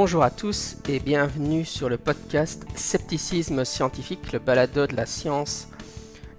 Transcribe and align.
Bonjour 0.00 0.22
à 0.22 0.30
tous 0.30 0.76
et 0.88 1.00
bienvenue 1.00 1.64
sur 1.64 1.88
le 1.88 1.98
podcast 1.98 2.64
Scepticisme 2.76 3.64
scientifique, 3.64 4.30
le 4.30 4.38
balado 4.38 4.86
de 4.86 4.94
la 4.94 5.06
science 5.06 5.66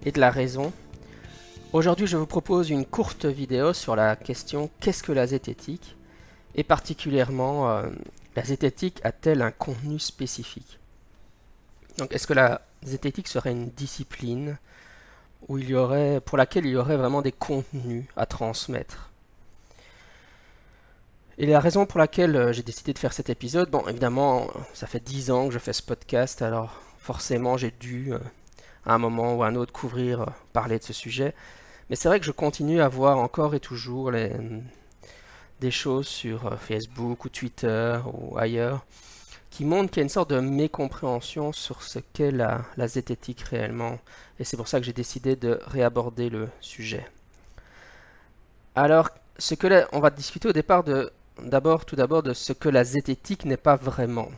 et 0.06 0.14
de 0.14 0.20
la 0.22 0.32
raison. 0.32 0.72
Aujourd'hui, 1.74 2.08
je 2.08 2.16
vous 2.16 2.26
propose 2.26 2.70
une 2.70 2.86
courte 2.86 3.26
vidéo 3.26 3.74
sur 3.74 3.98
la 3.98 4.16
question 4.16 4.70
qu'est-ce 4.80 5.04
que 5.04 5.12
la 5.12 5.28
zététique? 5.28 5.98
et 6.56 6.64
particulièrement 6.64 7.70
euh, 7.70 7.90
la 8.38 8.46
zététique 8.46 9.02
a-t-elle 9.04 9.42
un 9.42 9.52
contenu 9.52 10.00
spécifique? 10.00 10.80
Donc, 11.98 12.14
est-ce 12.14 12.28
que 12.28 12.34
la 12.34 12.62
zététique 12.84 13.28
serait 13.28 13.52
une 13.52 13.72
discipline 13.72 14.58
où 15.50 15.58
il 15.58 15.68
y 15.70 15.76
aurait, 15.76 16.22
pour 16.22 16.38
laquelle 16.38 16.66
il 16.66 16.72
y 16.72 16.78
aurait 16.78 16.96
vraiment 16.96 17.22
des 17.22 17.34
contenus 17.34 18.06
à 18.16 18.26
transmettre? 18.26 19.09
Et 21.40 21.46
la 21.46 21.62
raison 21.62 21.86
pour 21.86 22.00
laquelle 22.00 22.36
euh, 22.36 22.52
j'ai 22.52 22.64
décidé 22.64 22.92
de 22.94 23.00
faire 23.00 23.14
cet 23.14 23.30
épisode, 23.30 23.70
bon 23.70 23.88
évidemment 23.88 24.48
ça 24.74 24.88
fait 24.88 25.00
10 25.00 25.32
ans 25.32 25.48
que 25.48 25.54
je 25.54 25.60
fais 25.60 25.72
ce 25.72 25.82
podcast, 25.82 26.42
alors 26.42 26.82
forcément 27.00 27.56
j'ai 27.56 27.72
dû 27.72 28.14
euh, 28.14 28.20
à 28.86 28.94
un 28.94 28.98
moment 28.98 29.36
ou 29.36 29.44
à 29.44 29.48
un 29.48 29.56
autre 29.56 29.72
couvrir, 29.72 30.22
euh, 30.22 30.26
parler 30.52 30.78
de 30.78 30.84
ce 30.84 30.92
sujet. 30.92 31.34
Mais 31.90 31.96
c'est 31.96 32.10
vrai 32.10 32.20
que 32.20 32.26
je 32.26 32.32
continue 32.32 32.82
à 32.82 32.90
voir 32.90 33.18
encore 33.20 33.56
et 33.56 33.62
toujours 33.62 34.12
les, 34.12 34.34
des 35.62 35.72
choses 35.72 36.08
sur 36.08 36.60
Facebook 36.60 37.24
ou 37.24 37.30
Twitter 37.30 37.98
ou 38.14 38.38
ailleurs 38.38 38.86
qui 39.50 39.64
montrent 39.64 39.92
qu'il 39.92 40.02
y 40.02 40.04
a 40.04 40.04
une 40.04 40.10
sorte 40.10 40.30
de 40.30 40.42
mécompréhension 40.42 41.54
sur 41.54 41.84
ce 41.84 42.00
qu'est 42.00 42.32
la, 42.32 42.62
la 42.78 42.88
zététique 42.88 43.42
réellement. 43.42 43.98
Et 44.40 44.44
c'est 44.44 44.58
pour 44.58 44.68
ça 44.68 44.80
que 44.80 44.86
j'ai 44.86 44.94
décidé 44.94 45.36
de 45.36 45.60
réaborder 45.66 46.30
le 46.30 46.50
sujet. 46.62 47.08
Alors, 48.76 49.10
ce 49.40 49.56
que 49.56 49.66
là, 49.68 49.88
on 49.94 50.00
va 50.00 50.12
discuter 50.12 50.48
au 50.48 50.54
départ 50.54 50.84
de 50.84 51.12
d'abord, 51.46 51.86
tout 51.86 51.96
d'abord, 51.96 52.24
de 52.24 52.34
ce 52.34 52.54
que 52.54 52.70
la 52.70 52.84
zététique 52.84 53.46
n'est 53.46 53.58
pas 53.58 53.76
vraiment. 53.76 54.30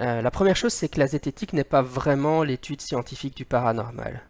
Euh, 0.00 0.22
la 0.22 0.30
première 0.30 0.56
chose, 0.56 0.72
c'est 0.72 0.88
que 0.88 0.98
la 0.98 1.06
zététique 1.06 1.52
n'est 1.52 1.64
pas 1.64 1.82
vraiment 1.82 2.42
l'étude 2.42 2.80
scientifique 2.80 3.36
du 3.36 3.44
paranormal. 3.44 4.22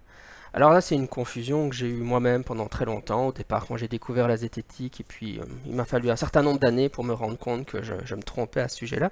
Alors 0.53 0.73
là, 0.73 0.81
c'est 0.81 0.97
une 0.97 1.07
confusion 1.07 1.69
que 1.69 1.77
j'ai 1.77 1.87
eue 1.87 2.03
moi-même 2.03 2.43
pendant 2.43 2.67
très 2.67 2.85
longtemps, 2.85 3.29
au 3.29 3.33
départ, 3.33 3.67
quand 3.67 3.77
j'ai 3.77 3.87
découvert 3.87 4.27
la 4.27 4.37
zététique, 4.37 5.01
et 5.01 5.05
puis 5.05 5.39
euh, 5.39 5.45
il 5.67 5.75
m'a 5.75 5.85
fallu 5.85 6.11
un 6.11 6.17
certain 6.17 6.43
nombre 6.43 6.59
d'années 6.59 6.89
pour 6.89 7.05
me 7.05 7.13
rendre 7.13 7.39
compte 7.39 7.67
que 7.67 7.83
je, 7.83 8.15
me 8.15 8.23
trompais 8.23 8.61
à 8.61 8.69
ce 8.69 8.77
sujet-là. 8.79 9.11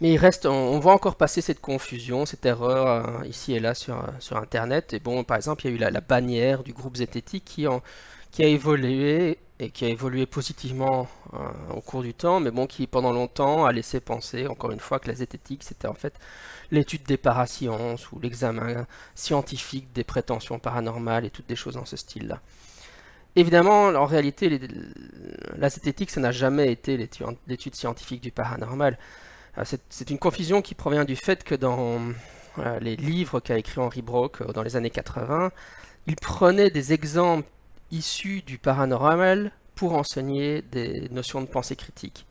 Mais 0.00 0.12
il 0.12 0.16
reste, 0.18 0.46
on, 0.46 0.78
voit 0.78 0.92
encore 0.92 1.16
passer 1.16 1.40
cette 1.40 1.60
confusion, 1.60 2.26
cette 2.26 2.46
erreur 2.46 2.86
euh, 2.86 3.26
ici 3.26 3.54
et 3.54 3.60
là 3.60 3.74
sur, 3.74 4.04
sur 4.20 4.36
Internet. 4.36 4.92
Et 4.92 5.00
bon, 5.00 5.24
par 5.24 5.36
exemple, 5.36 5.66
il 5.66 5.70
y 5.70 5.72
a 5.72 5.76
eu 5.76 5.92
la, 5.92 6.00
bannière 6.00 6.62
du 6.62 6.72
groupe 6.72 6.96
zététique 6.96 7.44
qui, 7.44 7.66
qui 8.30 8.42
a 8.44 8.46
évolué 8.46 9.38
et 9.60 9.70
qui 9.70 9.84
a 9.84 9.88
évolué 9.88 10.26
positivement 10.26 11.08
euh, 11.34 11.38
au 11.74 11.80
cours 11.80 12.02
du 12.02 12.12
temps, 12.12 12.40
mais 12.40 12.50
bon, 12.50 12.66
qui 12.66 12.86
pendant 12.86 13.12
longtemps 13.12 13.64
a 13.66 13.72
laissé 13.72 14.00
penser, 14.00 14.46
encore 14.48 14.72
une 14.72 14.80
fois, 14.80 14.98
que 14.98 15.08
la 15.08 15.14
zététique 15.14 15.62
c'était 15.62 15.86
en 15.86 15.94
fait 15.94 16.14
l'étude 16.70 17.04
des 17.04 17.16
parasciences 17.16 18.10
ou 18.10 18.18
l'examen 18.18 18.86
scientifique 19.14 19.92
des 19.92 20.04
prétentions 20.04 20.58
paranormales 20.58 21.24
et 21.24 21.30
toutes 21.30 21.46
des 21.46 21.56
choses 21.56 21.74
dans 21.74 21.84
ce 21.84 21.96
Évidemment, 23.36 23.86
en 23.86 24.06
réalité, 24.06 24.60
la 25.56 25.68
zététique, 25.68 26.10
ça 26.10 26.20
n'a 26.20 26.30
jamais 26.32 26.70
été 26.70 26.96
l'étude 26.96 27.74
scientifique 27.74 28.20
du 28.22 28.30
paranormal. 28.30 28.98
Euh, 29.58 29.64
c'est 29.88 30.10
une 30.10 30.18
confusion 30.18 30.62
qui 30.62 30.74
provient 30.74 31.04
du 31.04 31.16
fait 31.16 31.44
que 31.44 31.54
dans 31.54 32.00
euh, 32.58 32.78
les 32.80 32.96
livres 32.96 33.40
qu'a 33.40 33.58
écrit 33.58 33.80
Henri 33.80 34.02
Brock 34.02 34.42
dans 34.52 34.62
les 34.62 34.76
années 34.76 34.90
80, 34.90 35.50
il 36.06 36.16
prenait 36.16 36.70
des 36.70 36.92
exemples 36.92 37.48
issus 37.94 38.42
du 38.42 38.58
paranormal 38.58 39.52
pour 39.74 39.94
enseigner 39.94 40.62
des 40.62 41.08
notions 41.10 41.40
de 41.40 41.46
pensée 41.46 41.76
critique. 41.76 42.26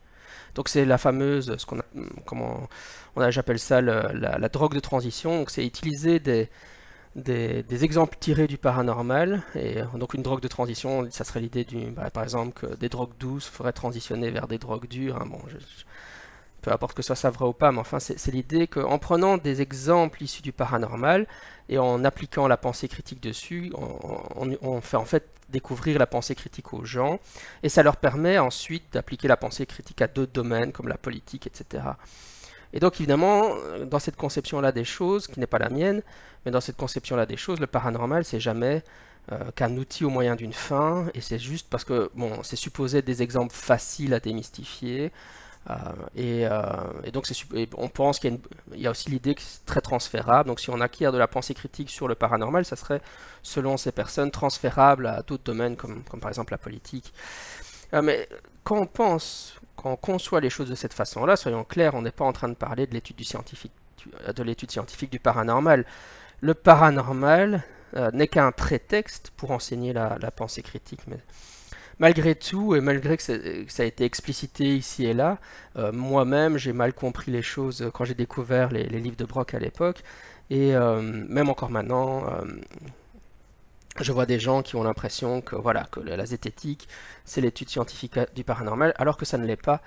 Donc 0.55 0.69
c'est 0.69 0.85
la 0.85 0.97
fameuse, 0.97 1.55
ce 1.57 1.65
qu'on 1.65 1.79
a, 1.79 1.85
comment 2.25 2.69
on 3.15 3.31
j'appelle 3.31 3.59
ça 3.59 3.81
la, 3.81 4.49
drogue 4.49 4.75
de 4.75 4.79
transition. 4.79 5.39
Donc 5.39 5.49
c'est 5.49 5.65
utiliser 5.65 6.19
des, 6.19 6.49
des, 7.15 7.83
exemples 7.83 8.17
tirés 8.19 8.47
du 8.47 8.57
paranormal. 8.57 9.41
Et 9.55 9.81
donc 9.95 10.13
une 10.13 10.21
drogue 10.21 10.41
de 10.41 10.47
transition, 10.47 11.07
ça 11.11 11.23
serait 11.23 11.39
l'idée 11.39 11.63
du, 11.63 11.91
bah, 11.91 12.09
par 12.11 12.23
exemple, 12.23 12.53
que 12.53 12.75
des 12.75 12.89
drogues 12.89 13.17
douces 13.19 13.47
feraient 13.47 13.73
transitionner 13.73 14.29
vers 14.29 14.47
des 14.47 14.59
drogues 14.59 14.87
dures. 14.87 15.17
Hein. 15.21 15.25
Bon, 15.27 15.39
peu 16.63 16.71
importe 16.71 16.95
que 16.95 17.03
ça 17.03 17.13
soit 17.13 17.29
vrai 17.29 17.45
ou 17.45 17.53
pas, 17.53 17.71
mais 17.71 17.79
enfin 17.79 17.99
c'est 17.99 18.31
l'idée 18.31 18.67
qu'en 18.67 18.97
prenant 18.97 19.37
des 19.37 19.61
exemples 19.61 20.23
issus 20.23 20.41
du 20.41 20.51
paranormal 20.51 21.27
et 21.69 21.77
en 21.77 22.03
appliquant 22.03 22.47
la 22.47 22.57
pensée 22.57 22.87
critique 22.87 23.21
dessus, 23.21 23.71
on, 23.75 24.81
fait 24.81 24.97
en 24.97 25.05
fait 25.05 25.27
découvrir 25.49 25.99
la 25.99 26.07
pensée 26.07 26.35
critique 26.35 26.73
aux 26.73 26.85
gens 26.85 27.19
et 27.61 27.69
ça 27.69 27.83
leur 27.83 27.97
permet 27.97 28.39
ensuite 28.39 28.83
d'appliquer 28.93 29.27
la 29.27 29.37
pensée 29.37 29.65
critique 29.65 30.01
à 30.01 30.07
d'autres 30.07 30.31
domaines 30.31 30.71
comme 30.71 30.87
la 30.87 30.97
politique, 30.97 31.45
etc. 31.45 31.83
Et 32.71 32.79
donc 32.79 32.95
évidemment, 32.95 33.55
dans 33.85 33.99
cette 33.99 34.15
conception-là 34.15 34.71
des 34.71 34.85
choses, 34.85 35.27
qui 35.27 35.39
n'est 35.39 35.47
pas 35.47 35.59
la 35.59 35.69
mienne, 35.69 36.01
mais 36.45 36.51
dans 36.51 36.61
cette 36.61 36.77
conception-là 36.77 37.25
des 37.25 37.37
choses, 37.37 37.59
le 37.59 37.67
paranormal, 37.67 38.25
c'est 38.25 38.39
jamais 38.39 38.83
euh, 39.31 39.51
qu'un 39.55 39.77
outil 39.77 40.05
au 40.05 40.09
moyen 40.09 40.35
d'une 40.35 40.53
fin, 40.53 41.07
et 41.13 41.21
c'est 41.21 41.39
juste 41.39 41.67
parce 41.69 41.83
que 41.83 42.09
bon, 42.15 42.43
c'est 42.43 42.57
supposé 42.57 43.01
des 43.01 43.21
exemples 43.21 43.53
faciles 43.53 44.13
à 44.13 44.19
démystifier, 44.19 45.11
euh, 45.69 45.73
euh, 46.17 46.83
et, 47.05 47.11
donc 47.11 47.25
on 47.77 47.87
pense 47.87 48.19
qu'il 48.19 48.39
y, 48.73 48.85
a 48.85 48.91
aussi 48.91 49.09
l'idée 49.09 49.35
que 49.35 49.41
c'est 49.41 49.65
très 49.65 49.81
transférable. 49.81 50.47
Donc 50.47 50.59
si 50.59 50.69
on 50.69 50.81
acquiert 50.81 51.11
de 51.11 51.17
la 51.17 51.27
pensée 51.27 51.53
critique 51.53 51.89
sur 51.89 52.07
le 52.07 52.15
paranormal, 52.15 52.65
ça 52.65 52.75
serait, 52.75 53.01
selon 53.41 53.77
ces 53.77 53.91
personnes, 53.91 54.31
transférable 54.31 55.07
à 55.07 55.21
d'autres 55.21 55.43
domaines 55.43 55.75
comme, 55.75 56.03
par 56.03 56.29
exemple 56.29 56.53
la 56.53 56.57
politique. 56.57 57.13
Euh, 57.93 58.01
mais 58.01 58.27
quand 58.63 58.77
on 58.77 58.85
pense, 58.85 59.55
quand 59.75 59.91
on 59.91 59.95
conçoit 59.95 60.41
les 60.41 60.49
choses 60.49 60.69
de 60.69 60.75
cette 60.75 60.93
façon-là, 60.93 61.35
soyons 61.35 61.63
clairs, 61.63 61.95
on 61.95 62.01
n'est 62.01 62.11
pas 62.11 62.25
en 62.25 62.33
train 62.33 62.49
de 62.49 62.55
parler 62.55 62.87
de 62.87 62.93
l'étude 62.93 63.23
scientifique, 63.23 63.71
du 65.11 65.19
paranormal. 65.19 65.85
Le 66.41 66.53
paranormal 66.53 67.63
n'est 68.11 68.27
qu'un 68.27 68.51
prétexte 68.51 69.31
pour 69.37 69.51
enseigner 69.51 69.93
la, 69.93 70.17
pensée 70.31 70.61
critique. 70.61 71.01
Malgré 72.03 72.35
tout, 72.35 72.75
et 72.75 72.81
malgré 72.81 73.15
que, 73.15 73.23
ça 73.23 73.83
a 73.83 73.85
été 73.85 74.03
explicité 74.03 74.75
ici 74.75 75.05
et 75.05 75.13
là, 75.13 75.37
euh, 75.77 75.93
moi-même 75.93 76.57
j'ai 76.57 76.73
mal 76.73 76.91
compris 76.93 77.31
les 77.31 77.41
choses 77.41 77.89
quand 77.93 78.03
j'ai 78.03 78.13
découvert 78.13 78.69
les, 78.71 78.83
livres 79.05 79.15
de 79.15 79.23
Brock 79.23 79.53
à 79.53 79.59
l'époque, 79.59 80.03
et 80.49 80.75
euh, 80.75 81.01
même 81.01 81.47
encore 81.49 81.69
maintenant, 81.69 82.25
euh, 82.27 82.41
je 84.01 84.11
vois 84.11 84.25
des 84.25 84.37
gens 84.37 84.63
qui 84.63 84.75
ont 84.75 84.83
l'impression 84.83 85.39
que 85.39 85.55
voilà 85.55 85.85
que 85.91 86.01
la 86.01 86.25
zététique 86.25 86.89
c'est 87.23 87.39
l'étude 87.39 87.69
scientifique 87.69 88.19
du 88.35 88.43
paranormal, 88.43 88.93
alors 88.97 89.15
que 89.15 89.23
ça 89.23 89.37
ne 89.37 89.45
l'est 89.45 89.55
pas. 89.71 89.81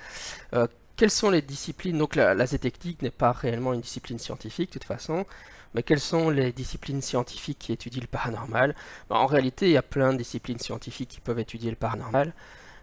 quelles 0.97 1.11
sont 1.11 1.31
les 1.31 1.43
disciplines? 1.43 1.99
Donc 1.99 2.17
la 2.17 2.47
zététique 2.47 3.03
n'est 3.03 3.19
pas 3.25 3.33
réellement 3.33 3.75
une 3.75 3.83
discipline 3.83 4.19
scientifique 4.19 4.71
de 4.71 4.79
toute 4.79 4.85
façon, 4.85 5.27
mais 5.75 5.83
quelles 5.83 6.01
sont 6.01 6.31
les 6.31 6.53
disciplines 6.53 7.03
scientifiques 7.03 7.59
qui 7.59 7.73
étudient 7.73 8.01
le 8.01 8.07
paranormal 8.07 8.75
ben, 9.11 9.17
En 9.17 9.27
réalité, 9.27 9.67
il 9.67 9.73
y 9.73 9.77
a 9.77 9.83
plein 9.83 10.13
de 10.13 10.19
disciplines 10.19 10.59
scientifiques 10.59 11.11
qui 11.11 11.21
peuvent 11.21 11.39
étudier 11.39 11.71
le 11.71 11.77
paranormal. 11.77 12.33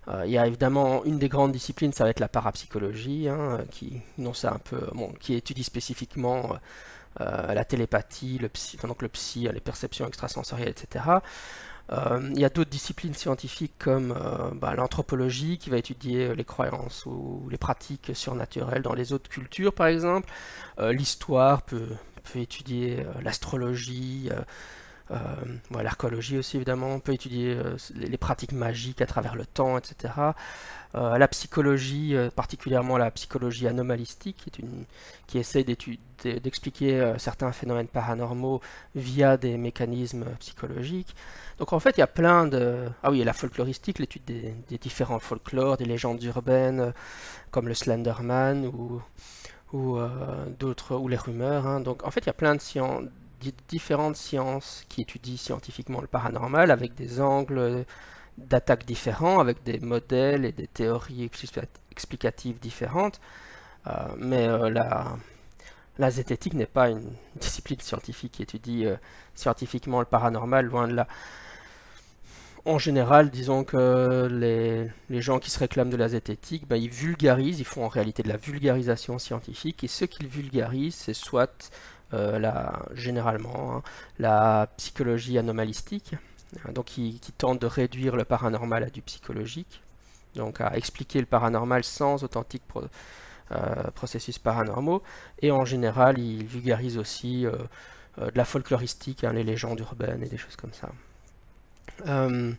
Euh, 0.07 0.23
il 0.25 0.31
y 0.31 0.37
a 0.37 0.45
évidemment 0.45 1.03
une 1.05 1.17
des 1.17 1.29
grandes 1.29 1.51
disciplines, 1.51 1.93
ça 1.93 2.03
va 2.03 2.09
être 2.09 2.19
la 2.19 2.27
parapsychologie, 2.27 3.29
hein, 3.29 3.59
qui, 3.71 4.01
non, 4.17 4.33
un 4.43 4.59
peu, 4.59 4.81
bon, 4.93 5.13
qui 5.19 5.33
étudie 5.33 5.63
spécifiquement 5.63 6.57
euh, 7.21 7.53
la 7.53 7.63
télépathie, 7.63 8.37
le 8.37 8.49
psy, 8.49 8.77
donc 8.83 9.01
le 9.01 9.09
les 9.51 9.59
perceptions 9.61 10.07
extrasensorielles, 10.07 10.69
etc. 10.69 11.05
Euh, 11.91 12.29
il 12.33 12.39
y 12.39 12.45
a 12.45 12.49
d'autres 12.49 12.69
disciplines 12.69 13.13
scientifiques 13.13 13.73
comme 13.77 14.15
bah, 14.55 14.73
l'anthropologie 14.75 15.57
qui 15.57 15.69
va 15.69 15.77
étudier 15.77 16.33
les 16.35 16.45
croyances 16.45 17.05
ou 17.05 17.47
les 17.49 17.57
pratiques 17.57 18.11
surnaturelles 18.13 18.81
dans 18.81 18.93
les 18.93 19.13
autres 19.13 19.29
cultures 19.29 19.73
par 19.73 19.87
exemple. 19.87 20.29
L'histoire 20.79 21.61
peut, 21.61 21.89
peut 22.23 22.39
étudier 22.39 22.99
euh, 22.99 23.21
l'astrologie, 23.21 24.29
euh, 24.31 24.41
euh, 25.11 25.81
l'archéologie 25.81 26.37
aussi 26.37 26.57
évidemment, 26.57 26.87
on 26.87 26.99
peut 26.99 27.13
étudier 27.13 27.57
les, 27.95 28.17
pratiques 28.17 28.53
magiques 28.53 29.01
à 29.01 29.05
travers 29.05 29.35
le 29.35 29.45
temps, 29.45 29.77
etc. 29.77 30.13
la 30.93 31.27
psychologie, 31.27 32.15
particulièrement 32.35 32.97
la 32.97 33.11
psychologie 33.11 33.67
anomalistique, 33.67 34.45
qui, 35.27 35.37
est 35.37 35.41
essaie 35.41 35.63
d'expliquer 35.63 37.13
certains 37.17 37.51
phénomènes 37.51 37.87
paranormaux 37.87 38.61
via 38.95 39.35
des 39.37 39.57
mécanismes 39.57 40.25
psychologiques. 40.39 41.15
Donc 41.59 41.73
en 41.73 41.79
fait, 41.79 41.97
il 41.97 41.99
y 41.99 42.03
a 42.03 42.07
plein 42.07 42.47
de... 42.47 42.87
Ah 43.03 43.11
oui, 43.11 43.21
a 43.21 43.25
la 43.25 43.33
folkloristique, 43.33 43.99
l'étude 43.99 44.23
des, 44.25 44.55
des, 44.69 44.77
différents 44.77 45.19
folklores, 45.19 45.77
des 45.77 45.85
légendes 45.85 46.23
urbaines, 46.23 46.93
comme 47.51 47.67
le 47.67 47.73
Slenderman, 47.73 48.65
ou 48.67 49.01
ou 49.73 49.97
euh, 49.97 50.07
d'autres 50.59 50.95
ou 50.95 51.07
les 51.07 51.17
rumeurs. 51.17 51.67
Hein. 51.67 51.81
Donc 51.81 52.05
en 52.05 52.11
fait, 52.11 52.21
il 52.21 52.27
y 52.27 52.29
a 52.29 52.33
plein 52.33 52.55
de 52.55 52.61
sciences, 52.61 53.03
différentes 53.67 54.15
sciences 54.15 54.85
qui 54.87 55.01
étudient 55.01 55.35
scientifiquement 55.37 55.99
le 55.99 56.07
paranormal 56.07 56.71
avec 56.71 56.95
des 56.95 57.19
angles 57.19 57.85
d'attaque 58.37 58.85
différents, 58.85 59.39
avec 59.39 59.63
des 59.63 59.79
modèles 59.79 60.45
et 60.45 60.51
des 60.51 60.67
théories 60.67 61.29
explicatives 61.91 62.59
différentes. 62.59 63.19
Euh, 63.87 63.91
mais 64.17 64.47
euh, 64.47 64.69
la, 64.69 65.17
la 65.97 66.11
zététique 66.11 66.53
n'est 66.53 66.65
pas 66.65 66.89
une 66.89 67.11
discipline 67.35 67.79
scientifique 67.81 68.33
qui 68.33 68.43
étudie 68.43 68.85
scientifiquement 69.35 69.99
le 69.99 70.05
paranormal, 70.05 70.65
loin 70.67 70.87
de 70.87 70.93
là. 70.93 71.07
En 72.65 72.77
général, 72.77 73.29
disons 73.29 73.63
que 73.65 74.27
les, 74.31 75.21
gens 75.21 75.39
qui 75.39 75.49
se 75.51 75.59
réclament 75.59 75.89
de 75.89 75.97
la 75.97 76.09
zététique, 76.09 76.67
ben, 76.67 76.77
ils 76.77 76.89
vulgarisent, 76.89 77.59
ils 77.59 77.65
font 77.65 77.83
en 77.83 77.89
réalité 77.89 78.23
de 78.23 78.29
la 78.29 78.37
vulgarisation 78.37 79.19
scientifique, 79.19 79.83
et 79.83 79.87
ce 79.87 80.05
qu'ils 80.05 80.27
vulgarisent, 80.27 80.95
c'est 80.95 81.13
soit 81.13 81.71
euh, 82.13 82.71
généralement 82.93 83.77
hein, 83.77 83.83
la 84.17 84.69
psychologie 84.77 85.37
anomalistique, 85.37 86.15
donc 86.73 86.85
qui, 86.85 87.19
tente 87.37 87.61
de 87.61 87.67
réduire 87.67 88.15
le 88.15 88.23
paranormal 88.23 88.83
à 88.83 88.89
du 88.89 89.01
psychologique, 89.01 89.81
donc 90.35 90.61
à 90.61 90.77
expliquer 90.77 91.19
le 91.19 91.25
paranormal 91.25 91.83
sans 91.83 92.23
authentique 92.23 92.63
euh, 93.51 93.91
processus 93.95 94.39
paranormaux, 94.39 95.03
et 95.41 95.51
en 95.51 95.65
général, 95.65 96.17
ils 96.17 96.45
vulgarisent 96.45 96.97
aussi 96.97 97.45
euh, 97.45 97.51
de 98.17 98.37
la 98.37 98.45
folkloristique, 98.45 99.25
hein, 99.25 99.33
les 99.33 99.43
légendes 99.43 99.79
urbaines 99.81 100.23
et 100.23 100.29
des 100.29 100.37
choses 100.37 100.55
comme 100.55 100.73
ça. 100.73 100.89
Euh, 102.07 102.51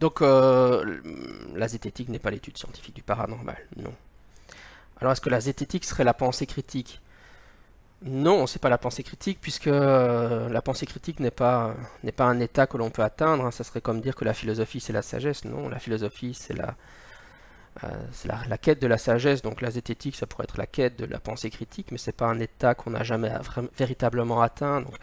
donc, 0.00 0.22
euh, 0.22 1.00
la 1.54 1.68
zététique 1.68 2.08
n'est 2.08 2.18
pas 2.18 2.30
l'étude 2.30 2.58
scientifique 2.58 2.96
du 2.96 3.02
paranormal, 3.02 3.58
non. 3.76 3.92
Alors, 5.00 5.12
est-ce 5.12 5.20
que 5.20 5.30
la 5.30 5.40
zététique 5.40 5.84
serait 5.84 6.04
la 6.04 6.14
pensée 6.14 6.46
critique? 6.46 7.00
Non, 8.04 8.48
c'est 8.48 8.58
pas 8.58 8.68
la 8.68 8.78
pensée 8.78 9.04
critique, 9.04 9.38
puisque 9.40 9.68
euh, 9.68 10.48
la 10.48 10.60
pensée 10.60 10.86
critique 10.86 11.20
n'est 11.20 11.30
pas, 11.30 11.76
pas 12.16 12.24
un 12.24 12.40
état 12.40 12.66
que 12.66 12.76
l'on 12.76 12.90
peut 12.90 13.02
atteindre. 13.02 13.44
Hein. 13.46 13.50
Ça 13.52 13.62
serait 13.62 13.80
comme 13.80 14.00
dire 14.00 14.16
que 14.16 14.24
la 14.24 14.34
philosophie, 14.34 14.80
c'est 14.80 14.92
la 14.92 15.02
sagesse. 15.02 15.44
Non, 15.44 15.68
la 15.68 15.78
philosophie, 15.78 16.34
c'est 16.34 16.54
la, 16.54 16.74
la, 18.48 18.58
quête 18.58 18.82
de 18.82 18.88
la 18.88 18.98
sagesse. 18.98 19.42
Donc, 19.42 19.60
la 19.60 19.70
zététique, 19.70 20.16
ça 20.16 20.26
pourrait 20.26 20.44
être 20.44 20.58
la 20.58 20.66
quête 20.66 20.98
de 20.98 21.04
la 21.04 21.20
pensée 21.20 21.50
critique, 21.50 21.92
mais 21.92 21.98
c'est 21.98 22.12
pas 22.12 22.26
un 22.26 22.40
état 22.40 22.74
qu'on 22.74 22.90
n'a 22.90 23.04
jamais 23.04 23.32
véritablement 23.78 24.42
atteint. 24.42 24.80
Donc, 24.80 24.96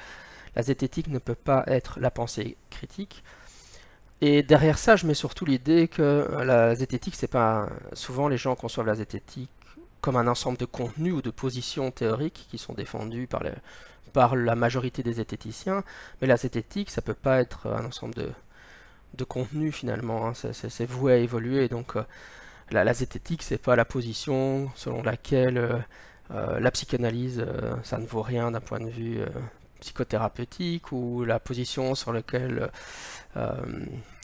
la 0.56 0.62
zététique 0.62 1.08
ne 1.08 1.20
peut 1.20 1.36
pas 1.36 1.64
être 1.68 2.00
la 2.00 2.12
pensée 2.12 2.58
critique. 2.70 3.24
Et 4.22 4.44
derrière 4.44 4.78
ça, 4.78 4.96
je 4.96 5.06
mets 5.08 5.14
surtout 5.14 5.46
l'idée 5.46 5.88
que 5.88 6.02
euh, 6.02 6.44
la 6.44 6.76
zététique, 6.76 7.16
c'est 7.16 7.28
pas 7.28 7.70
souvent 7.94 8.28
les 8.28 8.38
gens 8.38 8.56
conçoivent 8.56 8.88
la 8.88 8.96
zététique 8.96 9.50
comme 10.02 10.18
un 10.18 10.28
ensemble 10.28 10.58
de 10.58 10.66
contenus 10.66 11.14
ou 11.14 11.22
de 11.22 11.30
positions 11.30 11.92
théoriques 11.92 12.48
qui 12.50 12.58
sont 12.58 12.74
défendus 12.74 13.28
par, 13.28 13.44
par 14.14 14.36
la 14.36 14.56
majorité 14.56 15.04
des 15.04 15.14
zététiciens, 15.14 15.84
mais 16.22 16.28
la 16.28 16.38
zététique, 16.38 16.90
ça 16.90 17.02
peut 17.02 17.14
pas 17.14 17.40
être 17.42 17.68
un 17.68 17.86
ensemble 17.86 18.16
de, 18.16 18.30
de 19.16 19.24
contenus 19.24 19.76
finalement, 19.76 20.28
hein. 20.28 20.34
c'est 20.34 20.86
voué 20.86 21.14
à 21.14 21.18
évoluer, 21.18 21.68
donc 21.68 21.96
euh, 21.96 22.04
la, 22.72 22.84
la, 22.86 22.94
zététique, 22.94 23.44
c'est 23.44 23.58
pas 23.58 23.76
la 23.76 23.86
position 23.86 24.72
selon 24.76 25.02
laquelle 25.04 25.84
euh, 26.32 26.60
la 26.60 26.72
psychanalyse, 26.72 27.46
ça 27.84 27.98
ne 27.98 28.06
vaut 28.06 28.22
rien 28.22 28.52
d'un 28.52 28.62
point 28.62 28.80
de 28.80 28.90
vue 28.90 29.20
psychothérapeutique, 29.80 30.92
ou 30.92 31.24
la 31.26 31.40
position 31.40 31.96
sur 31.96 32.14
laquelle 32.14 32.70
euh, 33.38 33.52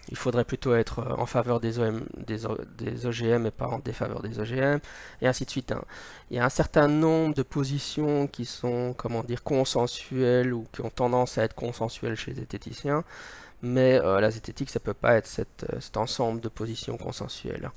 il 0.09 0.17
faudrait 0.17 0.45
plutôt 0.45 0.75
être 0.75 1.15
en 1.17 1.25
faveur 1.25 1.59
des, 1.59 1.79
OGM 1.79 3.45
et 3.45 3.51
pas 3.51 3.67
en 3.67 3.79
défaveur 3.79 4.21
des 4.21 4.39
OGM, 4.39 4.79
et 5.21 5.27
ainsi 5.27 5.45
de 5.45 5.49
suite. 5.49 5.71
Hein. 5.71 5.83
Il 6.29 6.37
y 6.37 6.39
a 6.39 6.45
un 6.45 6.49
certain 6.49 6.87
nombre 6.87 7.33
de 7.33 7.43
positions 7.43 8.27
qui 8.27 8.45
sont, 8.45 8.93
comment 8.97 9.23
dire, 9.23 9.43
consensuelles 9.43 10.53
ou 10.53 10.67
qui 10.71 10.81
ont 10.81 10.89
tendance 10.89 11.37
à 11.37 11.43
être 11.43 11.55
consensuelles 11.55 12.15
chez 12.15 12.31
les 12.31 12.41
zététiciens, 12.41 13.03
mais 13.61 13.99
euh, 13.99 14.19
la 14.19 14.29
zététique, 14.29 14.69
ça 14.69 14.79
peut 14.79 14.93
pas 14.93 15.15
être 15.15 15.29
euh, 15.39 15.79
cet 15.79 15.97
ensemble 15.97 16.41
de 16.41 16.49
positions 16.49 16.97
consensuelles. 16.97 17.71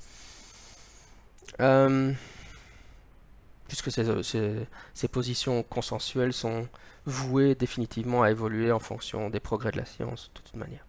Puisque 3.69 3.91
ces, 3.91 4.03
ces, 4.93 5.07
positions 5.07 5.63
consensuelles 5.63 6.33
sont 6.33 6.67
vouées 7.05 7.55
définitivement 7.55 8.23
à 8.23 8.31
évoluer 8.31 8.71
en 8.71 8.79
fonction 8.79 9.29
des 9.29 9.39
progrès 9.39 9.71
de 9.71 9.77
la 9.77 9.85
science, 9.85 10.29
de 10.35 10.41
toute 10.41 10.55
manière. 10.55 10.85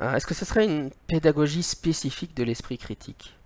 Euh, 0.00 0.14
est-ce 0.14 0.26
que 0.26 0.34
ce 0.34 0.44
serait 0.44 0.64
une 0.64 0.90
pédagogie 1.08 1.62
spécifique 1.62 2.36
de 2.36 2.44
l'esprit 2.44 2.78
critique? 2.78 3.36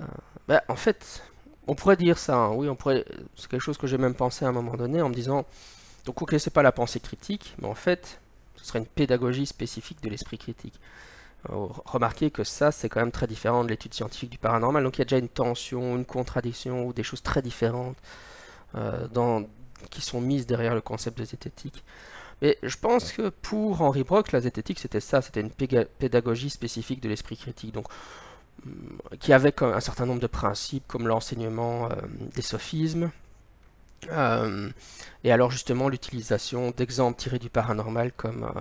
Euh, 0.00 0.04
ben, 0.46 0.60
En 0.68 0.76
fait, 0.76 1.22
on 1.66 1.74
pourrait 1.74 1.96
dire 1.96 2.18
ça, 2.18 2.36
hein. 2.36 2.52
oui, 2.52 2.68
on 2.68 2.76
pourrait. 2.76 3.04
C'est 3.36 3.48
quelque 3.48 3.62
chose 3.62 3.78
que 3.78 3.86
j'ai 3.86 3.98
même 3.98 4.14
pensé 4.14 4.44
à 4.44 4.48
un 4.48 4.52
moment 4.52 4.76
donné 4.76 5.00
en 5.00 5.08
me 5.08 5.14
disant, 5.14 5.46
donc 6.04 6.20
ok, 6.22 6.34
c'est 6.38 6.52
pas 6.52 6.62
la 6.62 6.72
pensée 6.72 7.00
critique, 7.00 7.54
mais 7.60 7.68
en 7.68 7.74
fait, 7.74 8.20
ce 8.56 8.64
serait 8.64 8.78
une 8.80 8.86
pédagogie 8.86 9.46
spécifique 9.46 10.02
de 10.02 10.08
l'esprit 10.08 10.38
critique. 10.38 10.78
Euh, 11.48 11.66
remarquez 11.86 12.30
que 12.30 12.44
ça, 12.44 12.70
c'est 12.70 12.88
quand 12.88 13.00
même 13.00 13.12
très 13.12 13.26
différent 13.26 13.64
de 13.64 13.70
l'étude 13.70 13.94
scientifique 13.94 14.30
du 14.30 14.38
paranormal, 14.38 14.84
donc 14.84 14.98
il 14.98 15.00
y 15.00 15.02
a 15.02 15.04
déjà 15.06 15.18
une 15.18 15.28
tension, 15.28 15.96
une 15.96 16.04
contradiction 16.04 16.86
ou 16.86 16.92
des 16.92 17.02
choses 17.02 17.22
très 17.22 17.40
différentes 17.42 17.96
dans, 19.12 19.44
qui 19.90 20.00
sont 20.00 20.20
mises 20.20 20.46
derrière 20.46 20.74
le 20.74 20.80
concept 20.80 21.18
de 21.18 21.24
zététique. 21.24 21.82
Mais 22.42 22.58
je 22.62 22.76
pense 22.76 23.12
que 23.12 23.28
pour 23.28 23.82
Henri 23.82 24.02
Brock, 24.02 24.32
la 24.32 24.40
zététique, 24.40 24.78
c'était 24.78 25.00
ça, 25.00 25.20
c'était 25.22 25.40
une 25.40 25.50
pédagogie 25.50 26.50
spécifique 26.50 27.00
de 27.00 27.08
l'esprit 27.08 27.36
critique, 27.36 27.72
donc 27.72 27.86
mm, 28.64 29.16
qui 29.20 29.32
avait 29.32 29.54
un 29.62 29.80
certain 29.80 30.06
nombre 30.06 30.20
de 30.20 30.26
principes, 30.26 30.84
comme 30.86 31.06
l'enseignement 31.06 31.86
euh, 31.90 31.94
des 32.34 32.42
sophismes, 32.42 33.10
euh, 34.10 34.70
et 35.24 35.32
alors 35.32 35.50
justement 35.50 35.88
l'utilisation 35.90 36.70
d'exemples 36.70 37.18
tirés 37.20 37.38
du 37.38 37.50
paranormal 37.50 38.12
comme, 38.12 38.44
euh, 38.44 38.60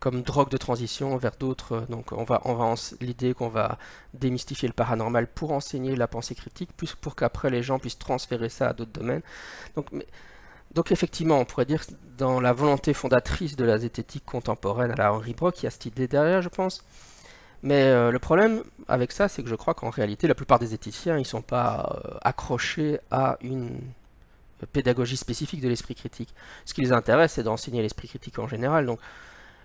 comme 0.00 0.22
drogue 0.22 0.50
de 0.50 0.56
transition 0.56 1.16
vers 1.16 1.36
d'autres. 1.38 1.86
Donc 1.88 2.12
on 2.12 2.24
va, 2.24 2.40
on 2.44 2.54
va 2.54 2.74
l'idée 3.00 3.34
qu'on 3.34 3.48
va 3.48 3.78
démystifier 4.14 4.68
le 4.68 4.74
paranormal 4.74 5.26
pour 5.26 5.52
enseigner 5.52 5.96
la 5.96 6.06
pensée 6.06 6.34
critique, 6.34 6.70
plus 6.76 6.94
pour 6.94 7.16
qu'après 7.16 7.50
les 7.50 7.62
gens 7.62 7.78
puissent 7.78 7.98
transférer 7.98 8.48
ça 8.48 8.68
à 8.68 8.72
d'autres 8.72 8.92
domaines. 8.92 9.22
Donc, 9.76 9.86
mais, 9.92 10.06
donc 10.74 10.92
effectivement, 10.92 11.38
on 11.38 11.44
pourrait 11.44 11.64
dire 11.64 11.82
dans 12.18 12.40
la 12.40 12.52
volonté 12.52 12.94
fondatrice 12.94 13.56
de 13.56 13.64
la 13.64 13.78
zététique 13.78 14.24
contemporaine 14.24 14.90
à 14.90 14.96
la 14.96 15.12
Henri 15.12 15.34
Brock, 15.34 15.62
il 15.62 15.64
y 15.64 15.66
a 15.66 15.70
cette 15.70 15.86
idée 15.86 16.08
derrière, 16.08 16.42
je 16.42 16.48
pense. 16.48 16.84
Mais 17.62 17.84
euh, 17.84 18.12
le 18.12 18.18
problème 18.18 18.62
avec 18.86 19.10
ça, 19.12 19.28
c'est 19.28 19.42
que 19.42 19.48
je 19.48 19.54
crois 19.56 19.74
qu'en 19.74 19.90
réalité, 19.90 20.28
la 20.28 20.34
plupart 20.34 20.58
des 20.58 20.66
zététiciens, 20.66 21.16
ils 21.16 21.20
ne 21.20 21.24
sont 21.24 21.42
pas 21.42 22.00
euh, 22.04 22.18
accrochés 22.22 23.00
à 23.10 23.36
une 23.40 23.80
pédagogie 24.72 25.16
spécifique 25.16 25.60
de 25.60 25.68
l'esprit 25.68 25.94
critique. 25.94 26.34
Ce 26.64 26.74
qui 26.74 26.82
les 26.82 26.92
intéresse, 26.92 27.32
c'est 27.32 27.42
d'enseigner 27.42 27.82
l'esprit 27.82 28.08
critique 28.08 28.38
en 28.38 28.48
général. 28.48 28.86
Donc, 28.86 29.00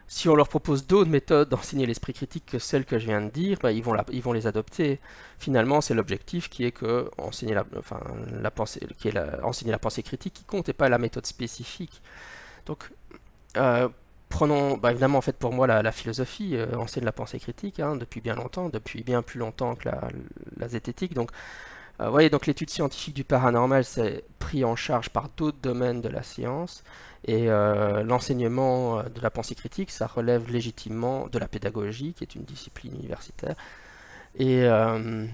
si 0.08 0.30
on 0.30 0.36
leur 0.36 0.48
propose 0.48 0.86
d'autres 0.86 1.10
méthodes 1.10 1.50
d'enseigner 1.50 1.86
l'esprit 1.86 2.14
critique 2.14 2.46
que 2.46 2.60
celles 2.60 2.86
que 2.86 3.00
je 3.00 3.06
viens 3.06 3.22
de 3.22 3.30
dire, 3.30 3.58
bah, 3.62 3.72
ils, 3.72 3.84
vont 3.84 4.34
les 4.34 4.48
adopter. 4.48 5.00
Finalement, 5.40 5.82
c'est 5.82 5.94
l'objectif 5.94 6.50
qui 6.50 6.66
est 6.66 6.72
que 6.72 7.10
enseigner 7.18 7.56
la, 7.56 8.52
pensée, 8.52 8.86
qui 8.98 9.08
est 9.08 9.12
la, 9.12 9.40
la 9.66 9.80
pensée 9.80 10.04
critique 10.04 10.34
qui 10.34 10.44
compte 10.44 10.70
et 10.70 10.74
pas 10.74 10.90
la 10.90 10.98
méthode 10.98 11.26
spécifique. 11.26 12.02
Donc, 12.66 12.92
euh, 13.58 13.90
prenons, 14.30 14.78
bah, 14.78 14.92
évidemment, 14.92 15.20
en 15.20 15.22
fait, 15.22 15.38
pour 15.38 15.54
moi, 15.54 15.68
la, 15.68 15.92
philosophie 15.92 16.56
euh, 16.56 16.76
enseigne 16.78 17.06
la 17.06 17.12
pensée 17.12 17.40
critique 17.40 17.80
hein, 17.80 17.96
depuis 17.96 18.22
bien 18.22 18.36
longtemps, 18.36 18.70
depuis 18.70 19.04
bien 19.04 19.22
plus 19.22 19.40
longtemps 19.40 19.76
que 19.76 19.90
la, 20.58 20.68
zététique. 20.68 21.14
Euh, 22.00 22.10
voyez, 22.10 22.30
donc 22.30 22.48
l'étude 22.48 22.70
scientifique 22.70 23.14
du 23.14 23.24
paranormal, 23.24 23.84
c'est 23.84 24.24
pris 24.40 24.66
en 24.66 24.76
charge 24.76 25.10
par 25.10 25.30
d'autres 25.38 25.60
domaines 25.62 26.02
de 26.02 26.10
la 26.10 26.24
science. 26.24 26.84
Et 27.26 27.50
euh, 27.50 28.04
l'enseignement 28.04 29.00
euh, 29.00 29.04
de 29.04 29.22
la 29.22 29.30
pensée 29.30 29.56
critique, 29.56 29.92
ça 29.92 30.08
relève 30.08 30.52
légitimement 30.52 31.28
de 31.28 31.40
la 31.40 31.48
pédagogie, 31.48 32.14
qui 32.14 32.24
est 32.24 32.36
une 32.36 32.44
discipline 32.44 32.96
universitaire, 32.96 33.56
et, 34.36 34.64
euh, 34.64 35.26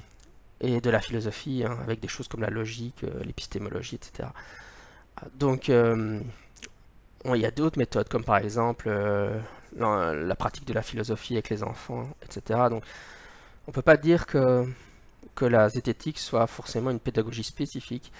et 0.61 0.81
de 0.81 0.89
la 0.89 0.99
philosophie, 0.99 1.63
hein, 1.65 1.77
avec 1.83 1.99
des 1.99 2.07
choses 2.07 2.27
comme 2.27 2.41
la 2.41 2.49
logique, 2.49 3.03
l'épistémologie, 3.23 3.95
etc. 3.95 4.29
Donc, 5.35 5.69
il 5.69 6.21
y 7.41 7.45
a 7.45 7.51
d'autres 7.51 7.77
méthodes, 7.77 8.07
comme 8.07 8.23
par 8.23 8.37
exemple 8.37 8.89
la, 9.75 10.35
pratique 10.35 10.65
de 10.65 10.73
la 10.73 10.81
philosophie 10.81 11.33
avec 11.33 11.49
les 11.49 11.63
enfants, 11.63 12.07
etc. 12.23 12.59
Donc, 12.69 12.83
on 13.67 13.71
ne 13.71 13.73
peut 13.73 13.81
pas 13.81 13.97
dire 13.97 14.25
que, 14.27 14.65
que 15.35 15.45
la 15.45 15.69
zététique 15.69 16.19
soit 16.19 16.47
forcément 16.47 16.91
une 16.91 16.99
pédagogie 16.99 17.43
spécifique. 17.43 18.11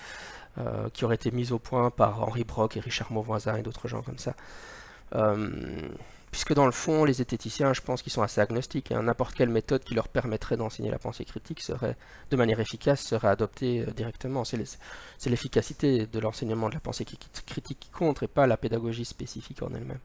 Euh, 0.58 0.90
qui 0.90 1.06
aurait 1.06 1.16
été 1.16 1.32
mise 1.32 1.52
au 1.52 1.60
point 1.60 1.90
par 1.90 2.24
Henri 2.24 2.44
Brock 2.44 2.76
et 2.76 2.80
Richard 2.80 3.12
Mauvoisin 3.14 3.56
et 3.56 3.62
d'autres 3.62 3.88
gens 3.88 4.02
comme 4.02 4.18
ça. 4.18 4.36
Euh, 5.16 5.88
puisque 6.32 6.54
dans 6.54 6.66
le 6.66 6.72
fond, 6.72 7.06
les 7.06 7.14
zététiciens, 7.14 7.72
je 7.74 7.82
pense 7.82 8.02
qu'ils 8.02 8.12
sont 8.12 8.24
assez 8.24 8.42
agnostiques. 8.42 8.92
Hein. 8.92 9.04
N'importe 9.04 9.36
quelle 9.36 9.50
méthode 9.50 9.84
qui 9.84 9.94
leur 9.94 10.10
permettrait 10.10 10.58
d'enseigner 10.58 10.92
la 10.92 11.00
pensée 11.00 11.24
critique 11.24 11.62
serait, 11.62 11.96
de 12.32 12.36
manière 12.36 12.60
efficace, 12.60 13.02
serait 13.02 13.30
adoptée 13.30 13.86
euh, 13.88 13.92
directement. 13.92 14.44
C'est 14.44 15.30
l'efficacité 15.30 16.08
de 16.08 16.20
l'enseignement 16.20 16.68
de 16.68 16.74
la 16.74 16.82
pensée 16.82 17.06
critique 17.06 17.80
qui 17.80 17.90
compte 17.92 18.24
et 18.24 18.28
pas 18.28 18.46
la 18.46 18.58
pédagogie 18.58 19.06
spécifique 19.06 19.62
en 19.62 19.70
elle-même. 19.74 20.00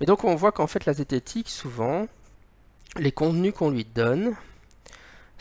Mais 0.00 0.06
donc 0.06 0.24
on 0.24 0.34
voit 0.34 0.52
qu'en 0.52 0.66
fait 0.66 0.84
la 0.84 0.92
zététique, 0.92 1.48
souvent, 1.48 2.08
les 2.96 3.12
contenus 3.12 3.54
qu'on 3.54 3.70
lui 3.70 3.84
donne, 3.84 4.34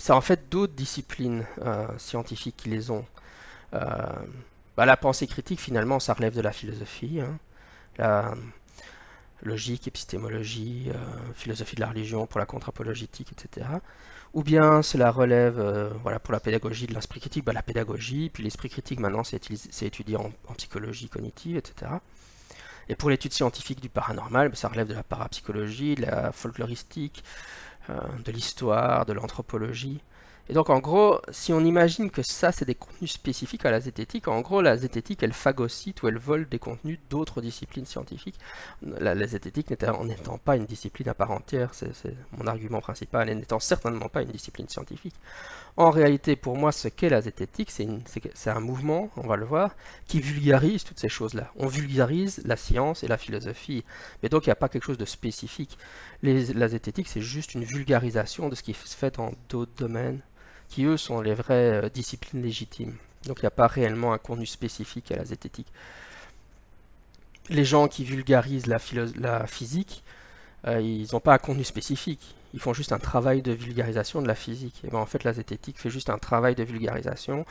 c'est 0.02 0.14
en 0.14 0.22
fait 0.22 0.50
d'autres 0.50 0.74
disciplines 0.74 1.46
scientifiques 1.98 2.58
qui 2.58 2.70
les 2.70 2.92
ont. 2.92 3.06
Euh, 3.74 3.86
bah, 4.76 4.86
la 4.86 4.98
pensée 4.98 5.28
critique, 5.28 5.60
finalement, 5.60 6.00
ça 6.00 6.14
relève 6.14 6.36
de 6.36 6.42
la 6.42 6.52
philosophie. 6.52 7.22
Hein. 7.22 7.38
La 7.98 8.34
logique, 9.44 9.88
épistémologie, 9.88 10.92
euh, 10.94 11.34
philosophie 11.34 11.76
de 11.76 11.82
la 11.82 11.88
religion 11.88 12.28
pour 12.28 12.40
la 12.40 12.46
contre-apologétique, 12.46 13.32
etc. 13.32 13.68
Ou 14.34 14.44
bien 14.44 14.82
cela 14.82 15.12
relève, 15.12 15.60
euh, 15.60 15.90
voilà, 16.04 16.20
pour 16.20 16.32
la 16.32 16.40
pédagogie 16.40 16.88
de 16.88 16.94
l'esprit 16.94 17.20
critique, 17.20 17.44
bah, 17.44 17.54
la 17.54 17.64
pédagogie, 17.64 18.30
puis 18.30 18.44
l'esprit 18.44 18.70
critique 18.70 19.00
maintenant 19.00 19.24
c'est 19.24 19.84
étudié 19.84 20.16
en, 20.16 20.32
psychologie 20.58 21.10
cognitive, 21.10 21.58
etc. 21.58 21.92
Et 22.88 22.96
pour 22.96 23.10
l'étude 23.10 23.34
scientifique 23.34 23.82
du 23.82 23.90
paranormal, 23.90 24.50
ben, 24.50 24.56
ça 24.56 24.68
relève 24.68 24.88
de 24.88 24.94
la 24.94 25.04
parapsychologie, 25.04 25.96
de 25.96 26.04
la 26.04 26.32
folkloristique, 26.32 27.24
euh, 27.24 27.71
de 27.90 28.32
l'histoire, 28.32 29.06
de 29.06 29.14
l'anthropologie. 29.14 30.02
Et 30.50 30.54
donc 30.54 30.70
en 30.70 30.80
gros, 30.80 31.22
si 31.32 31.54
on 31.54 31.62
imagine 31.62 32.10
que 32.10 32.24
ça 32.24 32.52
c'est 32.52 32.66
des 32.66 32.76
contenus 32.76 33.14
spécifiques 33.14 33.66
à 33.66 33.72
la 33.72 33.80
zététique, 33.80 34.28
en 34.28 34.42
gros 34.42 34.62
la 34.62 34.76
zététique 34.76 35.24
elle 35.24 35.34
phagocyte 35.34 36.02
ou 36.04 36.10
elle 36.10 36.18
vole 36.18 36.50
des 36.50 36.60
contenus 36.60 37.00
d'autres 37.10 37.42
disciplines 37.42 37.86
scientifiques. 37.86 38.40
La, 38.82 39.16
zététique 39.28 39.70
n'étant 39.70 40.38
pas 40.40 40.58
une 40.58 40.66
discipline 40.66 41.08
à 41.10 41.14
part 41.14 41.32
entière, 41.32 41.74
c'est 41.74 42.16
mon 42.38 42.48
argument 42.48 42.82
principal, 42.82 43.30
et 43.30 43.36
n'étant 43.36 43.60
certainement 43.60 44.10
pas 44.10 44.24
une 44.24 44.32
discipline 44.32 44.68
scientifique. 44.68 45.16
En 45.78 45.90
réalité, 45.90 46.36
pour 46.36 46.58
moi, 46.58 46.72
ce 46.72 46.88
qu'est 46.90 47.10
la 47.10 47.22
zététique, 47.22 47.72
c'est 47.72 48.50
un 48.50 48.60
mouvement, 48.60 49.10
on 49.16 49.28
va 49.28 49.38
le 49.38 49.46
voir, 49.46 49.76
qui 50.06 50.20
vulgarise 50.20 50.84
toutes 50.84 51.00
ces 51.00 51.10
choses-là. 51.10 51.52
On 51.56 51.68
vulgarise 51.68 52.42
la 52.46 52.58
science 52.58 53.04
et 53.04 53.08
la 53.08 53.18
philosophie, 53.18 53.84
mais 54.22 54.30
donc 54.30 54.46
il 54.46 54.50
n'y 54.50 54.54
a 54.54 54.56
pas 54.56 54.70
quelque 54.70 54.86
chose 54.86 54.98
de 54.98 55.06
spécifique. 55.06 55.78
la 56.24 56.68
zététique, 56.68 57.08
c'est 57.08 57.22
juste 57.22 57.54
une 57.54 57.64
vulgarisation 57.64 58.50
de 58.50 58.56
ce 58.56 58.64
qui 58.64 58.74
se 58.74 58.96
fait 58.96 59.16
dans 59.16 59.34
d'autres 59.50 59.72
domaines 59.78 60.22
qui 60.72 60.86
eux 60.86 60.98
sont 60.98 61.22
les 61.22 61.34
vraies 61.34 61.84
euh, 61.84 61.90
disciplines 61.90 62.42
légitimes. 62.42 62.96
Donc 63.28 63.40
il 63.40 63.44
n'y 63.44 63.48
a 63.48 63.52
pas 63.52 63.68
réellement 63.68 64.14
un 64.14 64.18
contenu 64.18 64.46
spécifique 64.46 65.12
à 65.12 65.18
la 65.18 65.26
zététique. 65.26 65.68
Les 67.50 67.66
gens 67.66 67.88
qui 67.88 68.04
vulgarisent 68.06 68.68
la, 68.68 68.80
la 69.20 69.46
physique, 69.46 70.04
euh, 70.66 70.80
ils 70.80 71.08
n'ont 71.12 71.20
pas 71.20 71.34
un 71.34 71.38
contenu 71.38 71.64
spécifique. 71.64 72.36
Ils 72.54 72.60
font 72.60 72.74
juste 72.74 72.92
un 72.92 73.00
travail 73.00 73.42
de 73.42 73.52
vulgarisation 73.52 74.22
de 74.22 74.28
la 74.28 74.36
physique. 74.36 74.82
Et 74.84 74.90
ben, 74.90 75.00
en 75.00 75.06
fait, 75.06 75.24
la 75.24 75.34
zététique 75.34 75.80
fait 75.80 75.90
juste 75.90 76.10
un 76.10 76.18
travail 76.18 76.56
de 76.56 76.64
vulgarisation, 76.64 77.46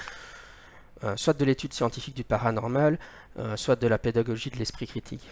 euh, 1.04 1.16
soit 1.16 1.38
de 1.38 1.44
l'étude 1.44 1.72
scientifique 1.72 2.14
du 2.14 2.24
paranormal, 2.24 2.98
soit 3.54 3.76
de 3.76 3.86
la 3.86 3.96
pédagogie 3.96 4.50
de 4.50 4.56
l'esprit 4.56 4.86
critique. 4.86 5.26